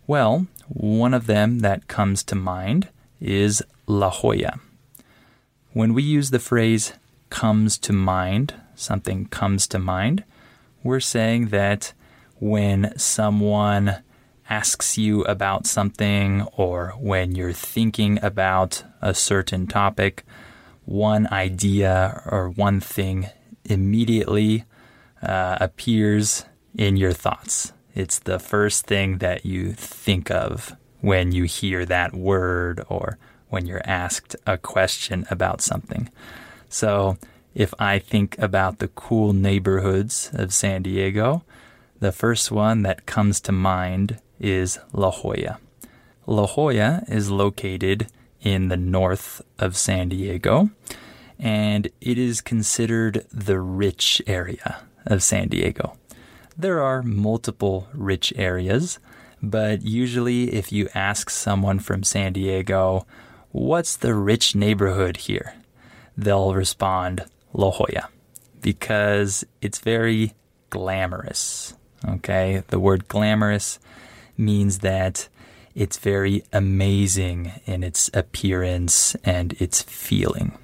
Well, 0.06 0.46
one 0.68 1.14
of 1.14 1.26
them 1.26 1.60
that 1.60 1.86
comes 1.86 2.24
to 2.24 2.34
mind 2.34 2.88
is 3.20 3.62
La 3.86 4.10
Jolla. 4.10 4.58
When 5.72 5.94
we 5.94 6.02
use 6.02 6.30
the 6.30 6.40
phrase 6.40 6.94
comes 7.30 7.78
to 7.78 7.92
mind, 7.92 8.54
something 8.74 9.26
comes 9.26 9.68
to 9.68 9.78
mind, 9.78 10.24
we're 10.82 11.00
saying 11.00 11.48
that 11.48 11.92
when 12.38 12.92
someone 12.98 14.02
asks 14.50 14.98
you 14.98 15.22
about 15.24 15.66
something 15.66 16.42
or 16.56 16.94
when 16.98 17.34
you're 17.34 17.52
thinking 17.52 18.18
about 18.22 18.82
a 19.00 19.14
certain 19.14 19.66
topic, 19.66 20.24
one 20.84 21.28
idea 21.32 22.22
or 22.26 22.50
one 22.50 22.80
thing 22.80 23.28
immediately 23.64 24.64
uh, 25.22 25.56
appears 25.60 26.44
in 26.76 26.96
your 26.96 27.12
thoughts. 27.12 27.72
It's 27.96 28.18
the 28.18 28.38
first 28.38 28.84
thing 28.86 29.18
that 29.18 29.46
you 29.46 29.72
think 29.72 30.30
of 30.30 30.76
when 31.00 31.32
you 31.32 31.44
hear 31.44 31.86
that 31.86 32.14
word 32.14 32.84
or 32.90 33.16
when 33.48 33.64
you're 33.64 33.80
asked 33.86 34.36
a 34.46 34.58
question 34.58 35.26
about 35.30 35.62
something. 35.62 36.10
So, 36.68 37.16
if 37.54 37.72
I 37.78 37.98
think 37.98 38.38
about 38.38 38.80
the 38.80 38.88
cool 38.88 39.32
neighborhoods 39.32 40.30
of 40.34 40.52
San 40.52 40.82
Diego, 40.82 41.42
the 41.98 42.12
first 42.12 42.52
one 42.52 42.82
that 42.82 43.06
comes 43.06 43.40
to 43.40 43.52
mind 43.52 44.20
is 44.38 44.78
La 44.92 45.10
Jolla. 45.10 45.58
La 46.26 46.46
Jolla 46.46 47.02
is 47.08 47.30
located 47.30 48.08
in 48.42 48.68
the 48.68 48.76
north 48.76 49.40
of 49.58 49.74
San 49.74 50.10
Diego, 50.10 50.68
and 51.38 51.88
it 52.02 52.18
is 52.18 52.42
considered 52.42 53.24
the 53.32 53.58
rich 53.58 54.20
area 54.26 54.82
of 55.06 55.22
San 55.22 55.48
Diego. 55.48 55.96
There 56.58 56.80
are 56.80 57.02
multiple 57.02 57.88
rich 57.92 58.32
areas, 58.36 58.98
but 59.42 59.82
usually, 59.82 60.54
if 60.54 60.72
you 60.72 60.88
ask 60.94 61.30
someone 61.30 61.78
from 61.78 62.02
San 62.02 62.32
Diego, 62.32 63.06
What's 63.56 63.96
the 63.96 64.14
rich 64.14 64.54
neighborhood 64.54 65.16
here? 65.16 65.54
They'll 66.14 66.52
respond, 66.52 67.24
La 67.54 67.70
Jolla, 67.70 68.10
because 68.60 69.46
it's 69.62 69.78
very 69.78 70.34
glamorous. 70.68 71.72
Okay, 72.06 72.64
the 72.68 72.78
word 72.78 73.08
glamorous 73.08 73.78
means 74.36 74.80
that 74.80 75.28
it's 75.74 75.96
very 75.96 76.44
amazing 76.52 77.52
in 77.64 77.82
its 77.82 78.10
appearance 78.12 79.14
and 79.24 79.54
its 79.54 79.80
feeling. 79.80 80.58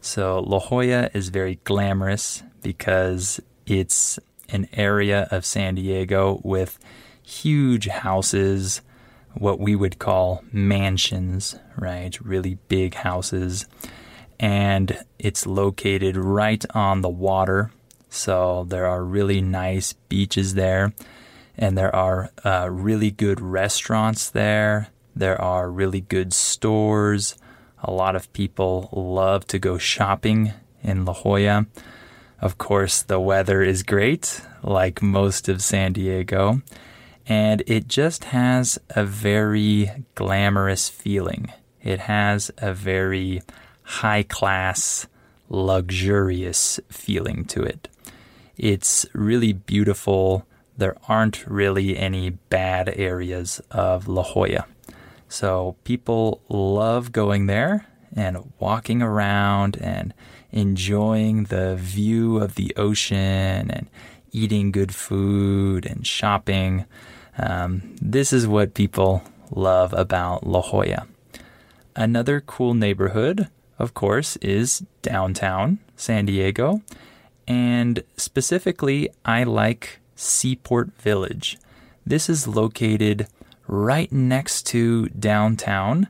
So 0.00 0.38
La 0.40 0.60
Jolla 0.60 1.10
is 1.12 1.28
very 1.28 1.56
glamorous 1.64 2.42
because 2.62 3.38
it's 3.66 4.18
an 4.52 4.68
area 4.72 5.28
of 5.30 5.44
San 5.44 5.74
Diego 5.74 6.40
with 6.44 6.78
huge 7.22 7.88
houses, 7.88 8.80
what 9.34 9.60
we 9.60 9.76
would 9.76 9.98
call 9.98 10.42
mansions, 10.52 11.56
right? 11.76 12.18
Really 12.20 12.58
big 12.68 12.94
houses. 12.94 13.66
And 14.38 15.04
it's 15.18 15.46
located 15.46 16.16
right 16.16 16.64
on 16.74 17.02
the 17.02 17.08
water. 17.08 17.70
So 18.08 18.64
there 18.68 18.86
are 18.86 19.04
really 19.04 19.40
nice 19.40 19.92
beaches 19.92 20.54
there 20.54 20.92
and 21.60 21.76
there 21.76 21.94
are 21.94 22.30
uh, 22.42 22.68
really 22.70 23.10
good 23.10 23.40
restaurants 23.40 24.30
there. 24.30 24.88
There 25.14 25.40
are 25.40 25.70
really 25.70 26.00
good 26.00 26.32
stores. 26.32 27.36
A 27.82 27.92
lot 27.92 28.16
of 28.16 28.32
people 28.32 28.88
love 28.92 29.46
to 29.48 29.58
go 29.58 29.76
shopping 29.76 30.54
in 30.82 31.04
La 31.04 31.12
Jolla. 31.12 31.66
Of 32.40 32.56
course, 32.56 33.02
the 33.02 33.20
weather 33.20 33.62
is 33.62 33.82
great, 33.82 34.40
like 34.62 35.02
most 35.02 35.48
of 35.48 35.62
San 35.62 35.92
Diego, 35.92 36.62
and 37.26 37.62
it 37.66 37.86
just 37.86 38.24
has 38.24 38.78
a 38.90 39.04
very 39.04 39.90
glamorous 40.14 40.88
feeling. 40.88 41.52
It 41.82 42.00
has 42.00 42.50
a 42.58 42.72
very 42.72 43.42
high 43.82 44.22
class, 44.22 45.06
luxurious 45.50 46.80
feeling 46.88 47.44
to 47.46 47.62
it. 47.62 47.88
It's 48.56 49.06
really 49.12 49.52
beautiful 49.52 50.46
there 50.76 50.96
aren't 51.08 51.46
really 51.46 51.96
any 51.96 52.30
bad 52.30 52.88
areas 52.96 53.60
of 53.70 54.08
La 54.08 54.22
Jolla. 54.22 54.66
So 55.28 55.76
people 55.84 56.40
love 56.48 57.12
going 57.12 57.46
there 57.46 57.86
and 58.16 58.52
walking 58.58 59.02
around 59.02 59.76
and 59.76 60.14
enjoying 60.52 61.44
the 61.44 61.76
view 61.76 62.38
of 62.38 62.54
the 62.54 62.72
ocean 62.76 63.70
and 63.70 63.88
eating 64.32 64.72
good 64.72 64.94
food 64.94 65.86
and 65.86 66.06
shopping. 66.06 66.84
Um, 67.38 67.96
this 68.00 68.32
is 68.32 68.46
what 68.46 68.74
people 68.74 69.22
love 69.50 69.92
about 69.92 70.46
La 70.46 70.62
Jolla. 70.62 71.06
Another 71.96 72.40
cool 72.40 72.74
neighborhood, 72.74 73.48
of 73.78 73.94
course, 73.94 74.36
is 74.36 74.84
downtown 75.02 75.78
San 75.96 76.26
Diego. 76.26 76.82
And 77.48 78.02
specifically, 78.16 79.08
I 79.24 79.42
like 79.42 80.00
Seaport 80.14 80.92
Village. 81.00 81.58
This 82.06 82.28
is 82.28 82.46
located 82.46 83.26
right 83.66 84.10
next 84.12 84.66
to 84.66 85.08
downtown, 85.08 86.08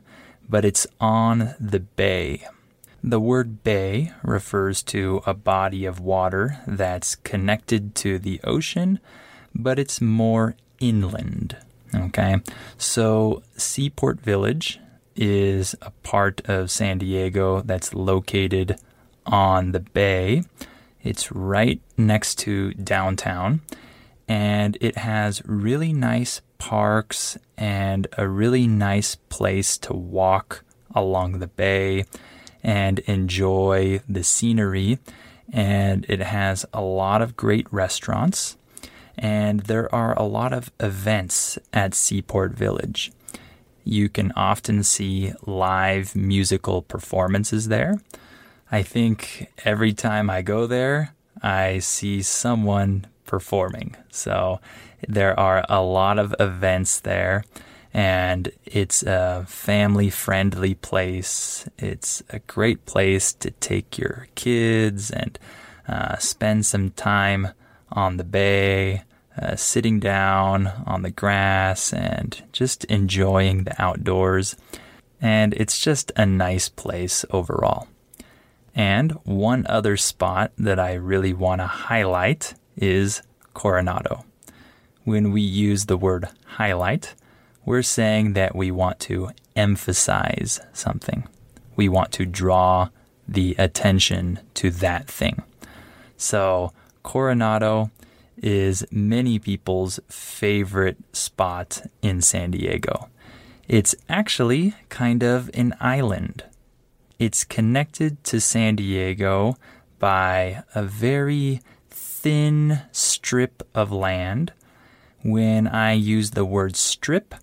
but 0.49 0.65
it's 0.65 0.85
on 0.99 1.55
the 1.59 1.79
bay. 1.79 2.45
The 3.03 3.19
word 3.19 3.63
bay 3.63 4.11
refers 4.23 4.83
to 4.83 5.21
a 5.25 5.33
body 5.33 5.85
of 5.85 5.99
water 5.99 6.59
that's 6.67 7.15
connected 7.15 7.95
to 7.95 8.19
the 8.19 8.39
ocean, 8.43 8.99
but 9.55 9.79
it's 9.79 9.99
more 9.99 10.55
inland. 10.79 11.57
Okay, 11.93 12.37
so 12.77 13.43
Seaport 13.57 14.21
Village 14.21 14.79
is 15.15 15.75
a 15.81 15.91
part 16.03 16.41
of 16.47 16.71
San 16.71 16.99
Diego 16.99 17.61
that's 17.61 17.93
located 17.93 18.79
on 19.25 19.71
the 19.71 19.79
bay. 19.79 20.43
It's 21.03 21.31
right 21.31 21.81
next 21.97 22.35
to 22.39 22.73
downtown 22.75 23.61
and 24.31 24.77
it 24.79 24.97
has 24.97 25.41
really 25.45 25.91
nice 25.91 26.41
parks 26.57 27.37
and 27.57 28.07
a 28.17 28.27
really 28.27 28.65
nice 28.65 29.15
place 29.15 29.77
to 29.77 29.93
walk 29.93 30.63
along 30.95 31.39
the 31.39 31.47
bay 31.47 32.05
and 32.63 32.99
enjoy 32.99 34.01
the 34.07 34.23
scenery. 34.23 34.99
And 35.51 36.05
it 36.07 36.21
has 36.21 36.65
a 36.73 36.81
lot 36.81 37.21
of 37.21 37.35
great 37.35 37.67
restaurants, 37.71 38.55
and 39.17 39.61
there 39.61 39.93
are 39.93 40.17
a 40.17 40.23
lot 40.23 40.53
of 40.53 40.71
events 40.79 41.59
at 41.73 41.93
Seaport 41.93 42.53
Village. 42.53 43.11
You 43.83 44.07
can 44.07 44.31
often 44.35 44.83
see 44.83 45.33
live 45.45 46.15
musical 46.15 46.81
performances 46.81 47.67
there. 47.67 47.99
I 48.71 48.83
think 48.83 49.51
every 49.65 49.91
time 49.91 50.29
I 50.29 50.41
go 50.41 50.67
there, 50.67 51.13
I 51.43 51.79
see 51.79 52.21
someone 52.21 53.07
performing. 53.25 53.97
So 54.09 54.61
there 55.07 55.37
are 55.37 55.65
a 55.67 55.81
lot 55.81 56.17
of 56.17 56.33
events 56.39 56.99
there 56.99 57.43
and 57.93 58.51
it's 58.65 59.03
a 59.03 59.45
family 59.47 60.09
friendly 60.09 60.75
place. 60.75 61.67
It's 61.77 62.23
a 62.29 62.39
great 62.39 62.85
place 62.85 63.33
to 63.33 63.51
take 63.51 63.97
your 63.97 64.27
kids 64.35 65.11
and 65.11 65.37
uh, 65.87 66.17
spend 66.17 66.65
some 66.65 66.91
time 66.91 67.49
on 67.91 68.17
the 68.17 68.23
bay, 68.23 69.03
uh, 69.39 69.55
sitting 69.55 69.99
down 69.99 70.67
on 70.85 71.01
the 71.01 71.11
grass 71.11 71.93
and 71.93 72.41
just 72.51 72.85
enjoying 72.85 73.65
the 73.65 73.81
outdoors. 73.81 74.55
And 75.21 75.53
it's 75.53 75.79
just 75.79 76.11
a 76.15 76.25
nice 76.25 76.69
place 76.69 77.25
overall. 77.29 77.87
And 78.73 79.11
one 79.23 79.65
other 79.67 79.97
spot 79.97 80.51
that 80.57 80.79
I 80.79 80.93
really 80.93 81.33
want 81.33 81.59
to 81.59 81.67
highlight 81.67 82.53
is 82.77 83.21
Coronado. 83.53 84.25
When 85.03 85.31
we 85.31 85.41
use 85.41 85.85
the 85.85 85.97
word 85.97 86.29
highlight, 86.45 87.15
we're 87.65 87.81
saying 87.81 88.33
that 88.33 88.55
we 88.55 88.71
want 88.71 88.99
to 89.01 89.31
emphasize 89.55 90.59
something. 90.73 91.27
We 91.75 91.89
want 91.89 92.11
to 92.13 92.25
draw 92.25 92.89
the 93.27 93.55
attention 93.57 94.39
to 94.55 94.71
that 94.71 95.07
thing. 95.07 95.43
So, 96.17 96.73
Coronado 97.03 97.91
is 98.37 98.85
many 98.91 99.39
people's 99.39 99.99
favorite 100.09 100.97
spot 101.13 101.83
in 102.01 102.21
San 102.21 102.51
Diego. 102.51 103.09
It's 103.67 103.95
actually 104.09 104.73
kind 104.89 105.23
of 105.23 105.49
an 105.53 105.75
island. 105.79 106.43
It's 107.19 107.43
connected 107.43 108.23
to 108.25 108.41
San 108.41 108.75
Diego 108.75 109.55
by 109.99 110.63
a 110.73 110.83
very 110.83 111.61
thin 111.89 112.81
strip 112.91 113.63
of 113.73 113.91
land. 113.91 114.53
When 115.23 115.67
I 115.67 115.93
use 115.93 116.31
the 116.31 116.45
word 116.45 116.75
strip, 116.75 117.35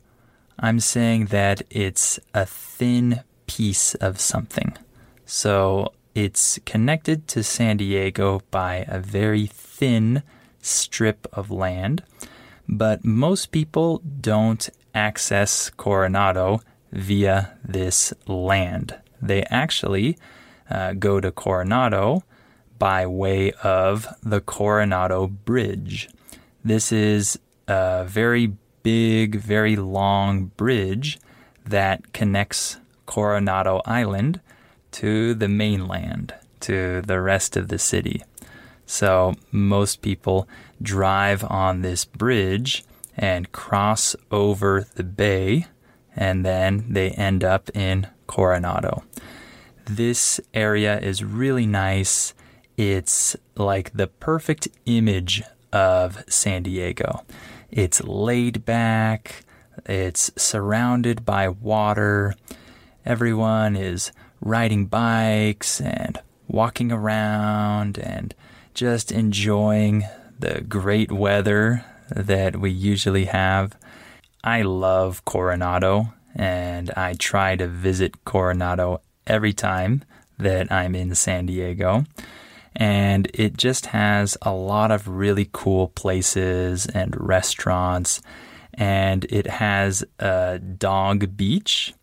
I'm 0.59 0.81
saying 0.81 1.27
that 1.27 1.63
it's 1.71 2.19
a 2.35 2.45
thin 2.45 3.23
piece 3.47 3.95
of 3.97 4.19
something. 4.21 4.77
So 5.25 5.93
it's 6.15 6.59
connected 6.65 7.29
to 7.29 7.45
San 7.45 7.77
Diego 7.77 8.41
by 8.51 8.85
a 8.89 8.99
very 8.99 9.47
thin 9.47 10.23
strip 10.61 11.29
of 11.33 11.51
land, 11.51 12.03
but 12.69 13.05
most 13.05 13.53
people 13.53 14.03
don't 14.21 14.69
access 14.95 15.71
Coronado 15.71 16.61
via 16.91 17.57
this 17.65 18.13
land. 18.27 18.97
They 19.23 19.45
actually 19.45 20.19
uh, 20.69 20.95
go 20.95 21.21
to 21.21 21.31
Coronado 21.31 22.25
by 22.79 23.07
way 23.07 23.53
of 23.63 24.07
the 24.23 24.41
Coronado 24.41 25.27
Bridge. 25.27 26.09
This 26.65 26.93
is 26.93 27.39
a 27.67 28.05
very 28.09 28.55
big, 28.89 29.35
very 29.35 29.77
long 29.77 30.47
bridge 30.57 31.19
that 31.63 32.15
connects 32.15 32.79
Coronado 33.05 33.83
Island 33.85 34.41
to 34.93 35.35
the 35.35 35.47
mainland, 35.47 36.33
to 36.61 37.03
the 37.03 37.21
rest 37.21 37.55
of 37.55 37.69
the 37.69 37.79
city. 37.79 38.23
So 38.87 39.35
most 39.53 40.01
people 40.01 40.49
drive 40.81 41.45
on 41.45 41.83
this 41.83 42.07
bridge 42.07 42.83
and 43.15 43.53
cross 43.53 44.17
over 44.31 44.87
the 44.95 45.05
bay, 45.05 45.67
and 46.17 46.43
then 46.47 46.87
they 46.89 47.11
end 47.11 47.45
up 47.45 47.69
in 47.75 48.07
Coronado. 48.27 49.05
This 49.85 50.41
area 50.55 50.99
is 50.99 51.23
really 51.23 51.67
nice. 51.67 52.33
It's 52.79 53.37
like 53.55 53.93
the 53.93 54.07
perfect 54.07 54.67
image 54.87 55.43
of 55.75 56.25
San 56.27 56.63
Diego. 56.63 57.27
It's 57.71 58.03
laid 58.03 58.65
back, 58.65 59.45
it's 59.87 60.31
surrounded 60.37 61.25
by 61.25 61.49
water. 61.49 62.35
Everyone 63.05 63.77
is 63.77 64.11
riding 64.41 64.87
bikes 64.87 65.81
and 65.81 66.19
walking 66.47 66.91
around 66.91 67.99
and 67.99 68.35
just 68.75 69.13
enjoying 69.13 70.05
the 70.39 70.61
great 70.63 71.13
weather 71.13 71.85
that 72.09 72.57
we 72.59 72.71
usually 72.71 73.27
have. 73.27 73.77
I 74.43 74.63
love 74.63 75.25
Coronado 75.25 76.15
and 76.35 76.91
I 76.93 77.15
try 77.15 77.57
to 77.57 77.67
visit 77.67 78.25
Coronado 78.25 79.03
every 79.27 79.53
time 79.53 80.05
that 80.39 80.71
I'm 80.73 80.95
in 80.95 81.15
San 81.15 81.47
Diego. 81.47 82.05
And 82.77 83.31
it 83.35 83.57
just 83.57 83.87
has 83.87 84.37
a 84.43 84.53
lot 84.53 84.91
of 84.91 85.09
really 85.09 85.49
cool 85.53 85.89
places 85.89 86.87
and 86.87 87.15
restaurants. 87.19 88.21
And 88.75 89.25
it 89.31 89.47
has 89.47 90.05
a 90.19 90.59
dog 90.59 91.37
beach. 91.37 91.95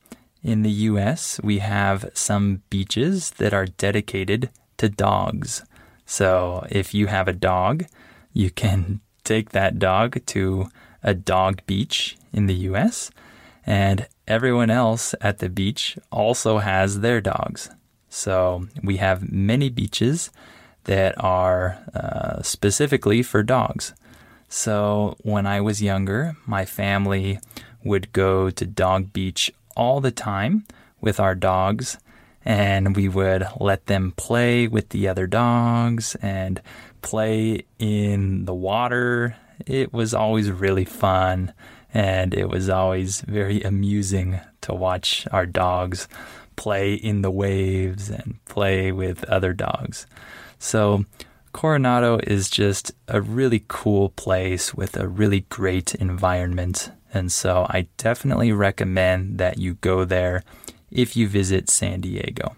In 0.43 0.61
the 0.61 0.71
US, 0.91 1.39
we 1.43 1.59
have 1.59 2.09
some 2.13 2.61
beaches 2.69 3.31
that 3.31 3.53
are 3.53 3.65
dedicated 3.65 4.49
to 4.77 4.89
dogs. 4.89 5.63
So 6.05 6.67
if 6.69 6.93
you 6.93 7.07
have 7.07 7.27
a 7.27 7.33
dog, 7.33 7.85
you 8.33 8.51
can 8.51 9.01
take 9.23 9.49
that 9.51 9.79
dog 9.79 10.23
to 10.27 10.69
a 11.03 11.13
dog 11.13 11.61
beach 11.65 12.17
in 12.33 12.47
the 12.47 12.55
US, 12.69 13.11
and 13.65 14.07
everyone 14.27 14.69
else 14.69 15.15
at 15.21 15.39
the 15.39 15.49
beach 15.49 15.97
also 16.11 16.59
has 16.59 16.99
their 16.99 17.21
dogs. 17.21 17.69
So 18.15 18.67
we 18.81 18.95
have 18.95 19.29
many 19.29 19.69
beaches 19.69 20.31
that 20.85 21.21
are 21.21 21.79
uh, 21.93 22.41
specifically 22.43 23.21
for 23.21 23.43
dogs. 23.43 23.93
So 24.47 25.17
when 25.23 25.45
I 25.45 25.59
was 25.59 25.81
younger, 25.81 26.37
my 26.45 26.63
family 26.63 27.39
would 27.83 28.13
go 28.13 28.49
to 28.49 28.65
Dog 28.65 29.11
Beach 29.11 29.51
all 29.75 29.99
the 29.99 30.11
time 30.11 30.65
with 31.01 31.19
our 31.19 31.35
dogs, 31.35 31.97
and 32.45 32.95
we 32.95 33.09
would 33.09 33.47
let 33.59 33.87
them 33.87 34.13
play 34.15 34.69
with 34.69 34.89
the 34.89 35.09
other 35.09 35.27
dogs 35.27 36.15
and 36.21 36.61
play 37.01 37.65
in 37.79 38.45
the 38.45 38.55
water. 38.55 39.35
It 39.67 39.91
was 39.91 40.13
always 40.13 40.49
really 40.49 40.85
fun, 40.85 41.51
and 41.93 42.33
it 42.33 42.47
was 42.47 42.69
always 42.69 43.19
very 43.21 43.61
amusing 43.61 44.39
to 44.61 44.73
watch 44.73 45.27
our 45.33 45.45
dogs 45.45 46.07
play 46.55 46.93
in 46.93 47.21
the 47.21 47.31
waves 47.31 48.09
and 48.09 48.39
play 48.45 48.91
with 48.91 49.23
other 49.25 49.53
dogs. 49.53 50.07
So, 50.59 51.05
Coronado 51.51 52.19
is 52.23 52.49
just 52.49 52.91
a 53.07 53.21
really 53.21 53.63
cool 53.67 54.09
place 54.09 54.73
with 54.73 54.97
a 54.97 55.07
really 55.07 55.41
great 55.49 55.95
environment. 55.95 56.91
And 57.13 57.31
so, 57.31 57.65
I 57.69 57.87
definitely 57.97 58.51
recommend 58.51 59.37
that 59.37 59.57
you 59.57 59.75
go 59.75 60.05
there 60.05 60.43
if 60.91 61.15
you 61.15 61.27
visit 61.27 61.69
San 61.69 62.01
Diego. 62.01 62.55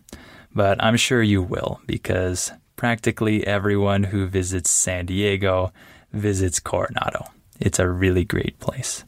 But 0.53 0.83
I'm 0.83 0.97
sure 0.97 1.21
you 1.21 1.41
will 1.41 1.79
because 1.85 2.51
practically 2.75 3.45
everyone 3.45 4.05
who 4.05 4.27
visits 4.27 4.69
San 4.69 5.05
Diego 5.05 5.71
visits 6.13 6.59
Coronado. 6.59 7.25
It's 7.59 7.79
a 7.79 7.89
really 7.89 8.23
great 8.23 8.59
place. 8.59 9.03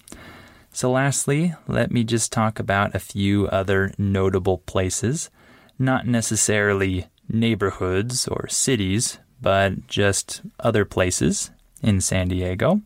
So, 0.71 0.91
lastly, 0.91 1.53
let 1.67 1.91
me 1.91 2.03
just 2.03 2.31
talk 2.31 2.59
about 2.59 2.95
a 2.95 2.99
few 2.99 3.47
other 3.47 3.91
notable 3.97 4.59
places, 4.59 5.29
not 5.77 6.07
necessarily 6.07 7.07
neighborhoods 7.27 8.27
or 8.27 8.47
cities, 8.47 9.19
but 9.41 9.87
just 9.87 10.41
other 10.59 10.85
places 10.85 11.51
in 11.81 12.01
San 12.01 12.27
Diego. 12.27 12.81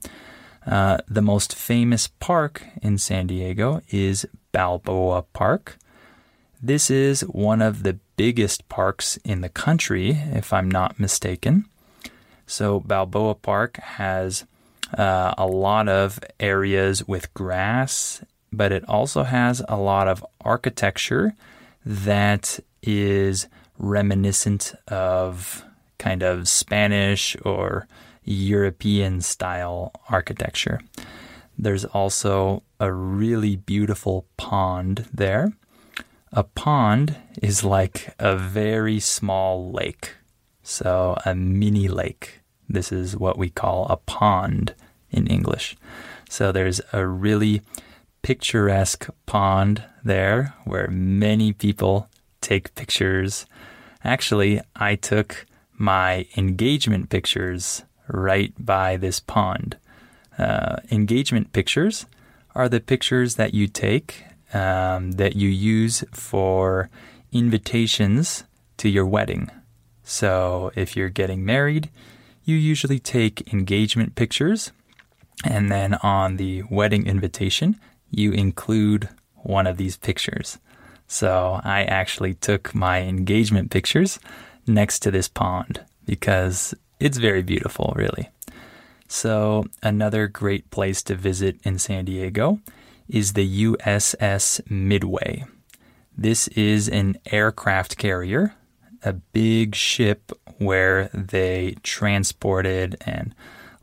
Uh, 0.66 0.98
the 1.08 1.22
most 1.22 1.54
famous 1.56 2.08
park 2.08 2.64
in 2.82 2.98
San 2.98 3.28
Diego 3.28 3.82
is 3.90 4.26
Balboa 4.52 5.24
Park. 5.34 5.78
This 6.62 6.90
is 6.90 7.22
one 7.22 7.62
of 7.62 7.84
the 7.84 8.00
biggest 8.16 8.70
parks 8.70 9.18
in 9.26 9.42
the 9.42 9.50
country, 9.50 10.12
if 10.32 10.54
I'm 10.54 10.72
not 10.72 11.00
mistaken. 11.00 11.66
So, 12.48 12.80
Balboa 12.80 13.36
Park 13.36 13.78
has 13.78 14.46
uh, 14.98 15.34
a 15.38 15.48
lot 15.48 15.88
of 15.90 16.20
areas 16.40 17.08
with 17.08 17.34
grass, 17.34 18.24
but 18.52 18.72
it 18.72 18.88
also 18.88 19.24
has 19.24 19.62
a 19.68 19.78
lot 19.78 20.08
of 20.08 20.26
architecture 20.42 21.34
that 21.86 22.60
is 22.82 23.48
reminiscent 23.78 24.74
of 24.88 25.64
kind 25.98 26.24
of 26.24 26.48
Spanish 26.48 27.36
or 27.44 27.88
European 28.24 29.22
style 29.22 29.92
architecture. 30.10 30.80
There's 31.58 31.86
also 31.86 32.64
a 32.80 32.92
really 32.92 33.56
beautiful 33.56 34.26
pond 34.38 35.08
there. 35.14 35.54
A 36.32 36.44
pond 36.44 37.16
is 37.42 37.64
like 37.64 38.16
a 38.18 38.36
very 38.36 39.00
small 39.00 39.72
lake, 39.72 40.16
so 40.64 41.18
a 41.26 41.36
mini 41.36 41.88
lake. 41.88 42.43
This 42.74 42.92
is 42.92 43.16
what 43.16 43.38
we 43.38 43.50
call 43.50 43.86
a 43.88 43.98
pond 43.98 44.74
in 45.12 45.28
English. 45.28 45.78
So 46.30 46.52
there's 46.52 46.82
a 46.92 47.06
really 47.06 47.62
picturesque 48.24 49.08
pond 49.26 49.84
there 50.04 50.56
where 50.66 50.88
many 50.88 51.54
people 51.54 52.10
take 52.42 52.74
pictures. 52.76 53.46
Actually, 54.04 54.60
I 54.76 54.96
took 54.96 55.46
my 55.78 56.26
engagement 56.36 57.10
pictures 57.10 57.84
right 58.08 58.54
by 58.58 58.98
this 58.98 59.20
pond. 59.20 59.78
Uh, 60.38 60.78
engagement 60.90 61.54
pictures 61.54 62.06
are 62.56 62.68
the 62.68 62.80
pictures 62.80 63.36
that 63.36 63.54
you 63.54 63.68
take 63.68 64.26
um, 64.54 65.14
that 65.14 65.36
you 65.36 65.50
use 65.50 66.04
for 66.12 66.90
invitations 67.32 68.44
to 68.78 68.90
your 68.90 69.06
wedding. 69.06 69.50
So 70.04 70.72
if 70.76 70.96
you're 70.96 71.10
getting 71.10 71.46
married, 71.46 71.90
you 72.44 72.56
usually 72.56 73.00
take 73.00 73.54
engagement 73.54 74.16
pictures, 74.16 74.72
and 75.44 75.72
then 75.72 75.96
on 75.96 76.38
the 76.38 76.64
wedding 76.70 77.08
invitation, 77.08 77.80
you 78.12 78.32
include 78.32 79.10
one 79.36 79.68
of 79.68 79.78
these 79.78 79.98
pictures. 79.98 80.58
So 81.08 81.60
I 81.64 81.84
actually 81.84 82.34
took 82.36 82.74
my 82.74 83.02
engagement 83.02 83.72
pictures 83.72 84.20
next 84.68 85.00
to 85.00 85.12
this 85.12 85.28
pond 85.28 85.82
because 86.06 86.74
it's 87.00 87.18
very 87.18 87.44
beautiful, 87.44 87.94
really. 87.96 88.30
So, 89.08 89.66
another 89.84 90.28
great 90.28 90.72
place 90.72 91.04
to 91.04 91.16
visit 91.16 91.60
in 91.64 91.78
San 91.78 92.06
Diego 92.06 92.60
is 93.08 93.34
the 93.34 93.66
USS 93.66 94.62
Midway. 94.72 95.46
This 96.18 96.48
is 96.50 96.88
an 96.90 97.18
aircraft 97.32 97.98
carrier, 97.98 98.56
a 99.04 99.14
big 99.14 99.76
ship 99.76 100.32
where 100.58 101.10
they 101.14 101.76
transported 101.84 102.98
and 103.06 103.34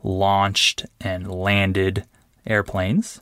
launched 0.03 0.85
and 0.99 1.31
landed 1.31 2.05
airplanes. 2.45 3.21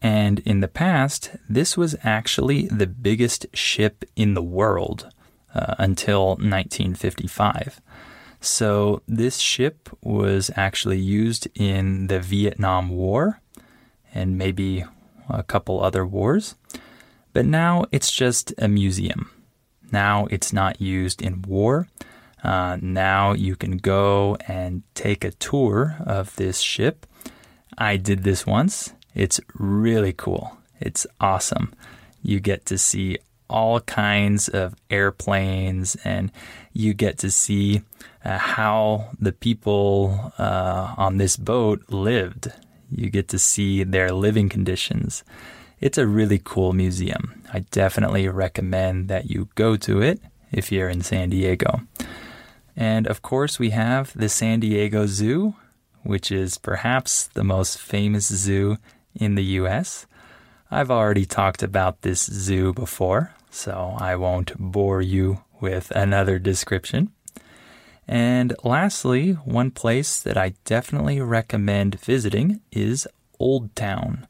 And 0.00 0.38
in 0.40 0.60
the 0.60 0.68
past, 0.68 1.30
this 1.48 1.76
was 1.76 1.96
actually 2.04 2.66
the 2.68 2.86
biggest 2.86 3.46
ship 3.52 4.04
in 4.14 4.34
the 4.34 4.42
world 4.42 5.08
uh, 5.54 5.74
until 5.78 6.28
1955. 6.36 7.80
So, 8.40 9.02
this 9.08 9.38
ship 9.38 9.88
was 10.00 10.50
actually 10.54 11.00
used 11.00 11.48
in 11.56 12.06
the 12.06 12.20
Vietnam 12.20 12.90
War 12.90 13.40
and 14.14 14.38
maybe 14.38 14.84
a 15.28 15.42
couple 15.42 15.82
other 15.82 16.06
wars. 16.06 16.54
But 17.32 17.46
now 17.46 17.86
it's 17.90 18.12
just 18.12 18.54
a 18.58 18.68
museum. 18.68 19.30
Now 19.92 20.26
it's 20.30 20.52
not 20.52 20.80
used 20.80 21.22
in 21.22 21.42
war. 21.42 21.88
Uh, 22.42 22.78
now 22.80 23.32
you 23.32 23.56
can 23.56 23.78
go 23.78 24.36
and 24.46 24.82
take 24.94 25.24
a 25.24 25.32
tour 25.32 25.96
of 26.04 26.34
this 26.36 26.60
ship. 26.60 27.06
I 27.76 27.96
did 27.96 28.22
this 28.22 28.46
once. 28.46 28.92
It's 29.14 29.40
really 29.54 30.12
cool. 30.12 30.56
It's 30.80 31.06
awesome. 31.20 31.74
You 32.22 32.40
get 32.40 32.66
to 32.66 32.78
see 32.78 33.18
all 33.48 33.80
kinds 33.80 34.48
of 34.48 34.74
airplanes 34.90 35.96
and 36.04 36.30
you 36.72 36.92
get 36.92 37.18
to 37.18 37.30
see 37.30 37.82
uh, 38.24 38.38
how 38.38 39.10
the 39.18 39.32
people 39.32 40.32
uh, 40.38 40.94
on 40.96 41.16
this 41.16 41.36
boat 41.36 41.82
lived. 41.88 42.52
You 42.90 43.10
get 43.10 43.28
to 43.28 43.38
see 43.38 43.84
their 43.84 44.12
living 44.12 44.48
conditions. 44.48 45.24
It's 45.80 45.98
a 45.98 46.06
really 46.06 46.40
cool 46.42 46.72
museum. 46.72 47.42
I 47.52 47.60
definitely 47.60 48.28
recommend 48.28 49.08
that 49.08 49.30
you 49.30 49.48
go 49.54 49.76
to 49.76 50.02
it 50.02 50.20
if 50.50 50.72
you're 50.72 50.88
in 50.88 51.02
San 51.02 51.30
Diego. 51.30 51.82
And 52.76 53.06
of 53.06 53.22
course, 53.22 53.58
we 53.58 53.70
have 53.70 54.12
the 54.16 54.28
San 54.28 54.60
Diego 54.60 55.06
Zoo, 55.06 55.54
which 56.02 56.32
is 56.32 56.58
perhaps 56.58 57.28
the 57.28 57.44
most 57.44 57.78
famous 57.78 58.26
zoo 58.26 58.78
in 59.14 59.36
the 59.36 59.44
US. 59.60 60.06
I've 60.70 60.90
already 60.90 61.24
talked 61.24 61.62
about 61.62 62.02
this 62.02 62.24
zoo 62.24 62.72
before, 62.72 63.34
so 63.50 63.96
I 63.98 64.16
won't 64.16 64.58
bore 64.58 65.00
you 65.00 65.42
with 65.60 65.92
another 65.92 66.38
description. 66.40 67.12
And 68.06 68.54
lastly, 68.64 69.32
one 69.32 69.70
place 69.70 70.20
that 70.20 70.36
I 70.36 70.54
definitely 70.64 71.20
recommend 71.20 72.00
visiting 72.00 72.60
is 72.72 73.06
Old 73.38 73.76
Town. 73.76 74.26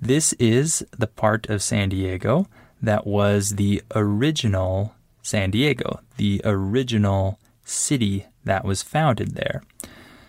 This 0.00 0.32
is 0.34 0.84
the 0.96 1.06
part 1.06 1.50
of 1.50 1.62
San 1.62 1.90
Diego 1.90 2.46
that 2.80 3.06
was 3.06 3.56
the 3.56 3.82
original 3.94 4.94
San 5.22 5.50
Diego, 5.50 6.00
the 6.16 6.40
original 6.42 7.38
city 7.64 8.26
that 8.44 8.64
was 8.64 8.82
founded 8.82 9.34
there. 9.34 9.62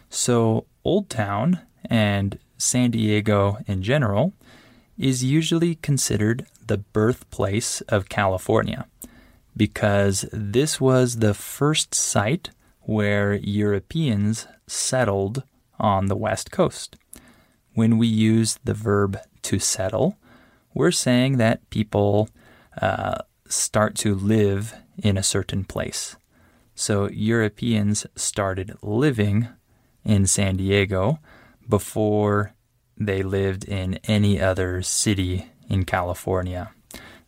So, 0.09 0.65
Old 0.83 1.09
Town 1.09 1.61
and 1.85 2.37
San 2.57 2.91
Diego 2.91 3.59
in 3.65 3.81
general 3.81 4.33
is 4.97 5.23
usually 5.23 5.75
considered 5.75 6.45
the 6.67 6.77
birthplace 6.77 7.79
of 7.81 8.09
California 8.09 8.87
because 9.55 10.25
this 10.33 10.81
was 10.81 11.17
the 11.17 11.33
first 11.33 11.95
site 11.95 12.49
where 12.81 13.35
Europeans 13.35 14.47
settled 14.67 15.43
on 15.79 16.07
the 16.07 16.15
West 16.15 16.51
Coast. 16.51 16.97
When 17.73 17.97
we 17.97 18.07
use 18.07 18.59
the 18.65 18.73
verb 18.73 19.17
to 19.43 19.59
settle, 19.59 20.17
we're 20.73 20.91
saying 20.91 21.37
that 21.37 21.69
people 21.69 22.29
uh, 22.81 23.19
start 23.47 23.95
to 23.95 24.15
live 24.15 24.73
in 24.97 25.17
a 25.17 25.23
certain 25.23 25.63
place. 25.63 26.15
So 26.75 27.09
Europeans 27.09 28.05
started 28.15 28.77
living 28.81 29.47
in 30.03 30.25
San 30.25 30.57
Diego 30.57 31.19
before 31.67 32.53
they 32.97 33.23
lived 33.23 33.65
in 33.65 33.95
any 34.05 34.39
other 34.41 34.81
city 34.81 35.51
in 35.69 35.85
California. 35.85 36.71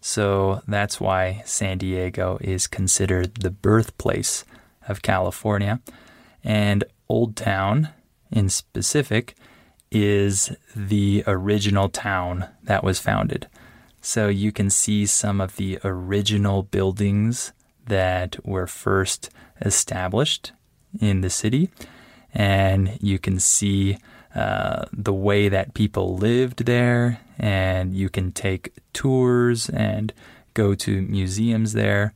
So 0.02 0.62
that's 0.68 1.00
why 1.00 1.44
San 1.46 1.78
Diego 1.78 2.38
is 2.42 2.68
considered 2.68 3.36
the 3.36 3.52
birthplace 3.52 4.44
of 4.88 5.02
California. 5.02 5.80
And 6.44 6.84
Old 7.08 7.36
Town, 7.36 7.90
in 8.32 8.50
specific, 8.50 9.36
is 9.94 10.52
the 10.76 11.24
original 11.28 11.88
town 11.88 12.50
that 12.64 12.84
was 12.84 13.00
founded. 13.00 13.48
So 14.02 14.28
you 14.28 14.52
can 14.52 14.70
see 14.70 15.06
some 15.06 15.40
of 15.40 15.56
the 15.56 15.80
original 15.84 16.64
buildings 16.64 17.54
that 17.86 18.36
were 18.46 18.68
first 18.68 19.30
established 19.62 20.52
in 21.00 21.22
the 21.22 21.30
city. 21.30 21.70
And 22.34 22.98
you 23.02 23.20
can 23.20 23.40
see 23.40 23.98
uh, 24.36 24.86
the 24.92 25.14
way 25.14 25.48
that 25.48 25.76
people 25.76 26.18
lived 26.18 26.66
there, 26.66 27.20
and 27.38 27.94
you 27.94 28.10
can 28.10 28.32
take 28.32 28.74
tours 28.92 29.70
and 29.70 30.12
go 30.56 30.74
to 30.74 31.02
museums 31.04 31.74
there, 31.74 32.14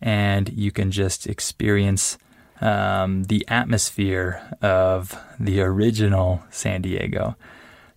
and 0.00 0.48
you 0.50 0.70
can 0.70 0.92
just 0.92 1.26
experience 1.26 2.18
um, 2.60 3.24
the 3.24 3.44
atmosphere 3.48 4.42
of 4.62 5.18
the 5.38 5.60
original 5.60 6.42
San 6.50 6.82
Diego. 6.82 7.36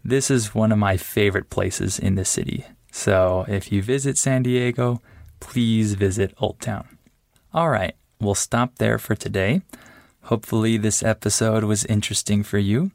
This 0.03 0.31
is 0.31 0.55
one 0.55 0.71
of 0.71 0.77
my 0.77 0.97
favorite 0.97 1.49
places 1.49 1.99
in 1.99 2.15
the 2.15 2.25
city. 2.25 2.65
So 2.91 3.45
if 3.47 3.71
you 3.71 3.81
visit 3.81 4.17
San 4.17 4.43
Diego, 4.43 5.01
please 5.39 5.93
visit 5.93 6.33
Old 6.39 6.59
Town. 6.59 6.97
All 7.53 7.69
right, 7.69 7.95
we'll 8.19 8.35
stop 8.35 8.75
there 8.75 8.97
for 8.97 9.15
today. 9.15 9.61
Hopefully, 10.23 10.77
this 10.77 11.01
episode 11.01 11.63
was 11.63 11.85
interesting 11.85 12.43
for 12.43 12.57
you 12.57 12.91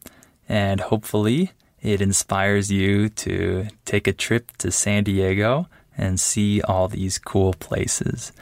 and 0.48 0.80
hopefully 0.80 1.52
it 1.80 2.00
inspires 2.00 2.70
you 2.70 3.08
to 3.08 3.68
take 3.84 4.06
a 4.06 4.12
trip 4.12 4.56
to 4.58 4.70
San 4.70 5.04
Diego 5.04 5.68
and 5.96 6.18
see 6.18 6.60
all 6.62 6.88
these 6.88 7.18
cool 7.18 7.52
places. 7.54 8.32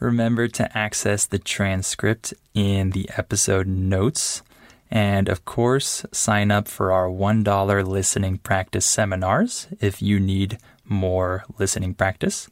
Remember 0.00 0.48
to 0.48 0.76
access 0.76 1.26
the 1.26 1.38
transcript 1.38 2.34
in 2.54 2.90
the 2.90 3.08
episode 3.16 3.66
notes. 3.66 4.42
And 4.90 5.28
of 5.28 5.44
course, 5.44 6.06
sign 6.12 6.50
up 6.50 6.68
for 6.68 6.92
our 6.92 7.08
$1 7.08 7.86
listening 7.86 8.38
practice 8.38 8.86
seminars 8.86 9.66
if 9.80 10.00
you 10.00 10.18
need 10.18 10.58
more 10.84 11.44
listening 11.58 11.94
practice. 11.94 12.48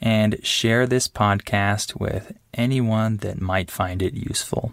And 0.00 0.38
share 0.44 0.86
this 0.86 1.08
podcast 1.08 1.98
with 2.00 2.32
anyone 2.54 3.18
that 3.18 3.40
might 3.40 3.70
find 3.70 4.02
it 4.02 4.14
useful. 4.14 4.72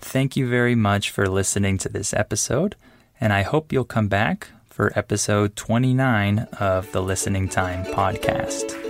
Thank 0.00 0.36
you 0.36 0.48
very 0.48 0.74
much 0.74 1.10
for 1.10 1.26
listening 1.26 1.78
to 1.78 1.88
this 1.88 2.14
episode 2.14 2.76
and 3.20 3.32
I 3.32 3.42
hope 3.42 3.72
you'll 3.72 3.84
come 3.84 4.08
back 4.08 4.48
for 4.70 4.92
episode 4.96 5.54
29 5.56 6.48
of 6.58 6.90
the 6.92 7.02
Listening 7.02 7.48
Time 7.48 7.84
podcast. 7.84 8.89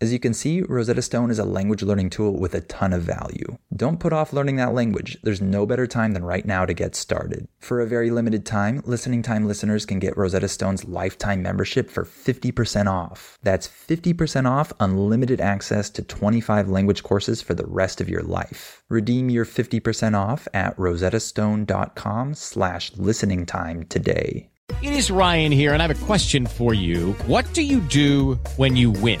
As 0.00 0.12
you 0.12 0.20
can 0.20 0.32
see, 0.32 0.62
Rosetta 0.62 1.02
Stone 1.02 1.32
is 1.32 1.40
a 1.40 1.44
language 1.44 1.82
learning 1.82 2.10
tool 2.10 2.38
with 2.38 2.54
a 2.54 2.60
ton 2.60 2.92
of 2.92 3.02
value. 3.02 3.58
Don't 3.74 3.98
put 3.98 4.12
off 4.12 4.32
learning 4.32 4.54
that 4.54 4.72
language. 4.72 5.18
There's 5.24 5.42
no 5.42 5.66
better 5.66 5.88
time 5.88 6.12
than 6.12 6.24
right 6.24 6.46
now 6.46 6.64
to 6.64 6.72
get 6.72 6.94
started. 6.94 7.48
For 7.58 7.80
a 7.80 7.86
very 7.86 8.12
limited 8.12 8.46
time, 8.46 8.80
Listening 8.84 9.22
Time 9.22 9.48
listeners 9.48 9.84
can 9.84 9.98
get 9.98 10.16
Rosetta 10.16 10.46
Stone's 10.46 10.84
lifetime 10.84 11.42
membership 11.42 11.90
for 11.90 12.04
50% 12.04 12.86
off. 12.86 13.40
That's 13.42 13.66
50% 13.66 14.48
off 14.48 14.72
unlimited 14.78 15.40
access 15.40 15.90
to 15.90 16.04
25 16.04 16.68
language 16.68 17.02
courses 17.02 17.42
for 17.42 17.54
the 17.54 17.66
rest 17.66 18.00
of 18.00 18.08
your 18.08 18.22
life. 18.22 18.84
Redeem 18.88 19.30
your 19.30 19.44
50% 19.44 20.16
off 20.16 20.46
at 20.54 20.76
rosettastone.com 20.76 22.34
slash 22.34 22.92
listening 22.94 23.46
time 23.46 23.84
today. 23.86 24.48
It 24.80 24.92
is 24.92 25.10
Ryan 25.10 25.50
here, 25.50 25.72
and 25.72 25.82
I 25.82 25.86
have 25.88 26.02
a 26.02 26.06
question 26.06 26.46
for 26.46 26.72
you. 26.72 27.14
What 27.26 27.52
do 27.52 27.62
you 27.62 27.80
do 27.80 28.34
when 28.56 28.76
you 28.76 28.92
win? 28.92 29.20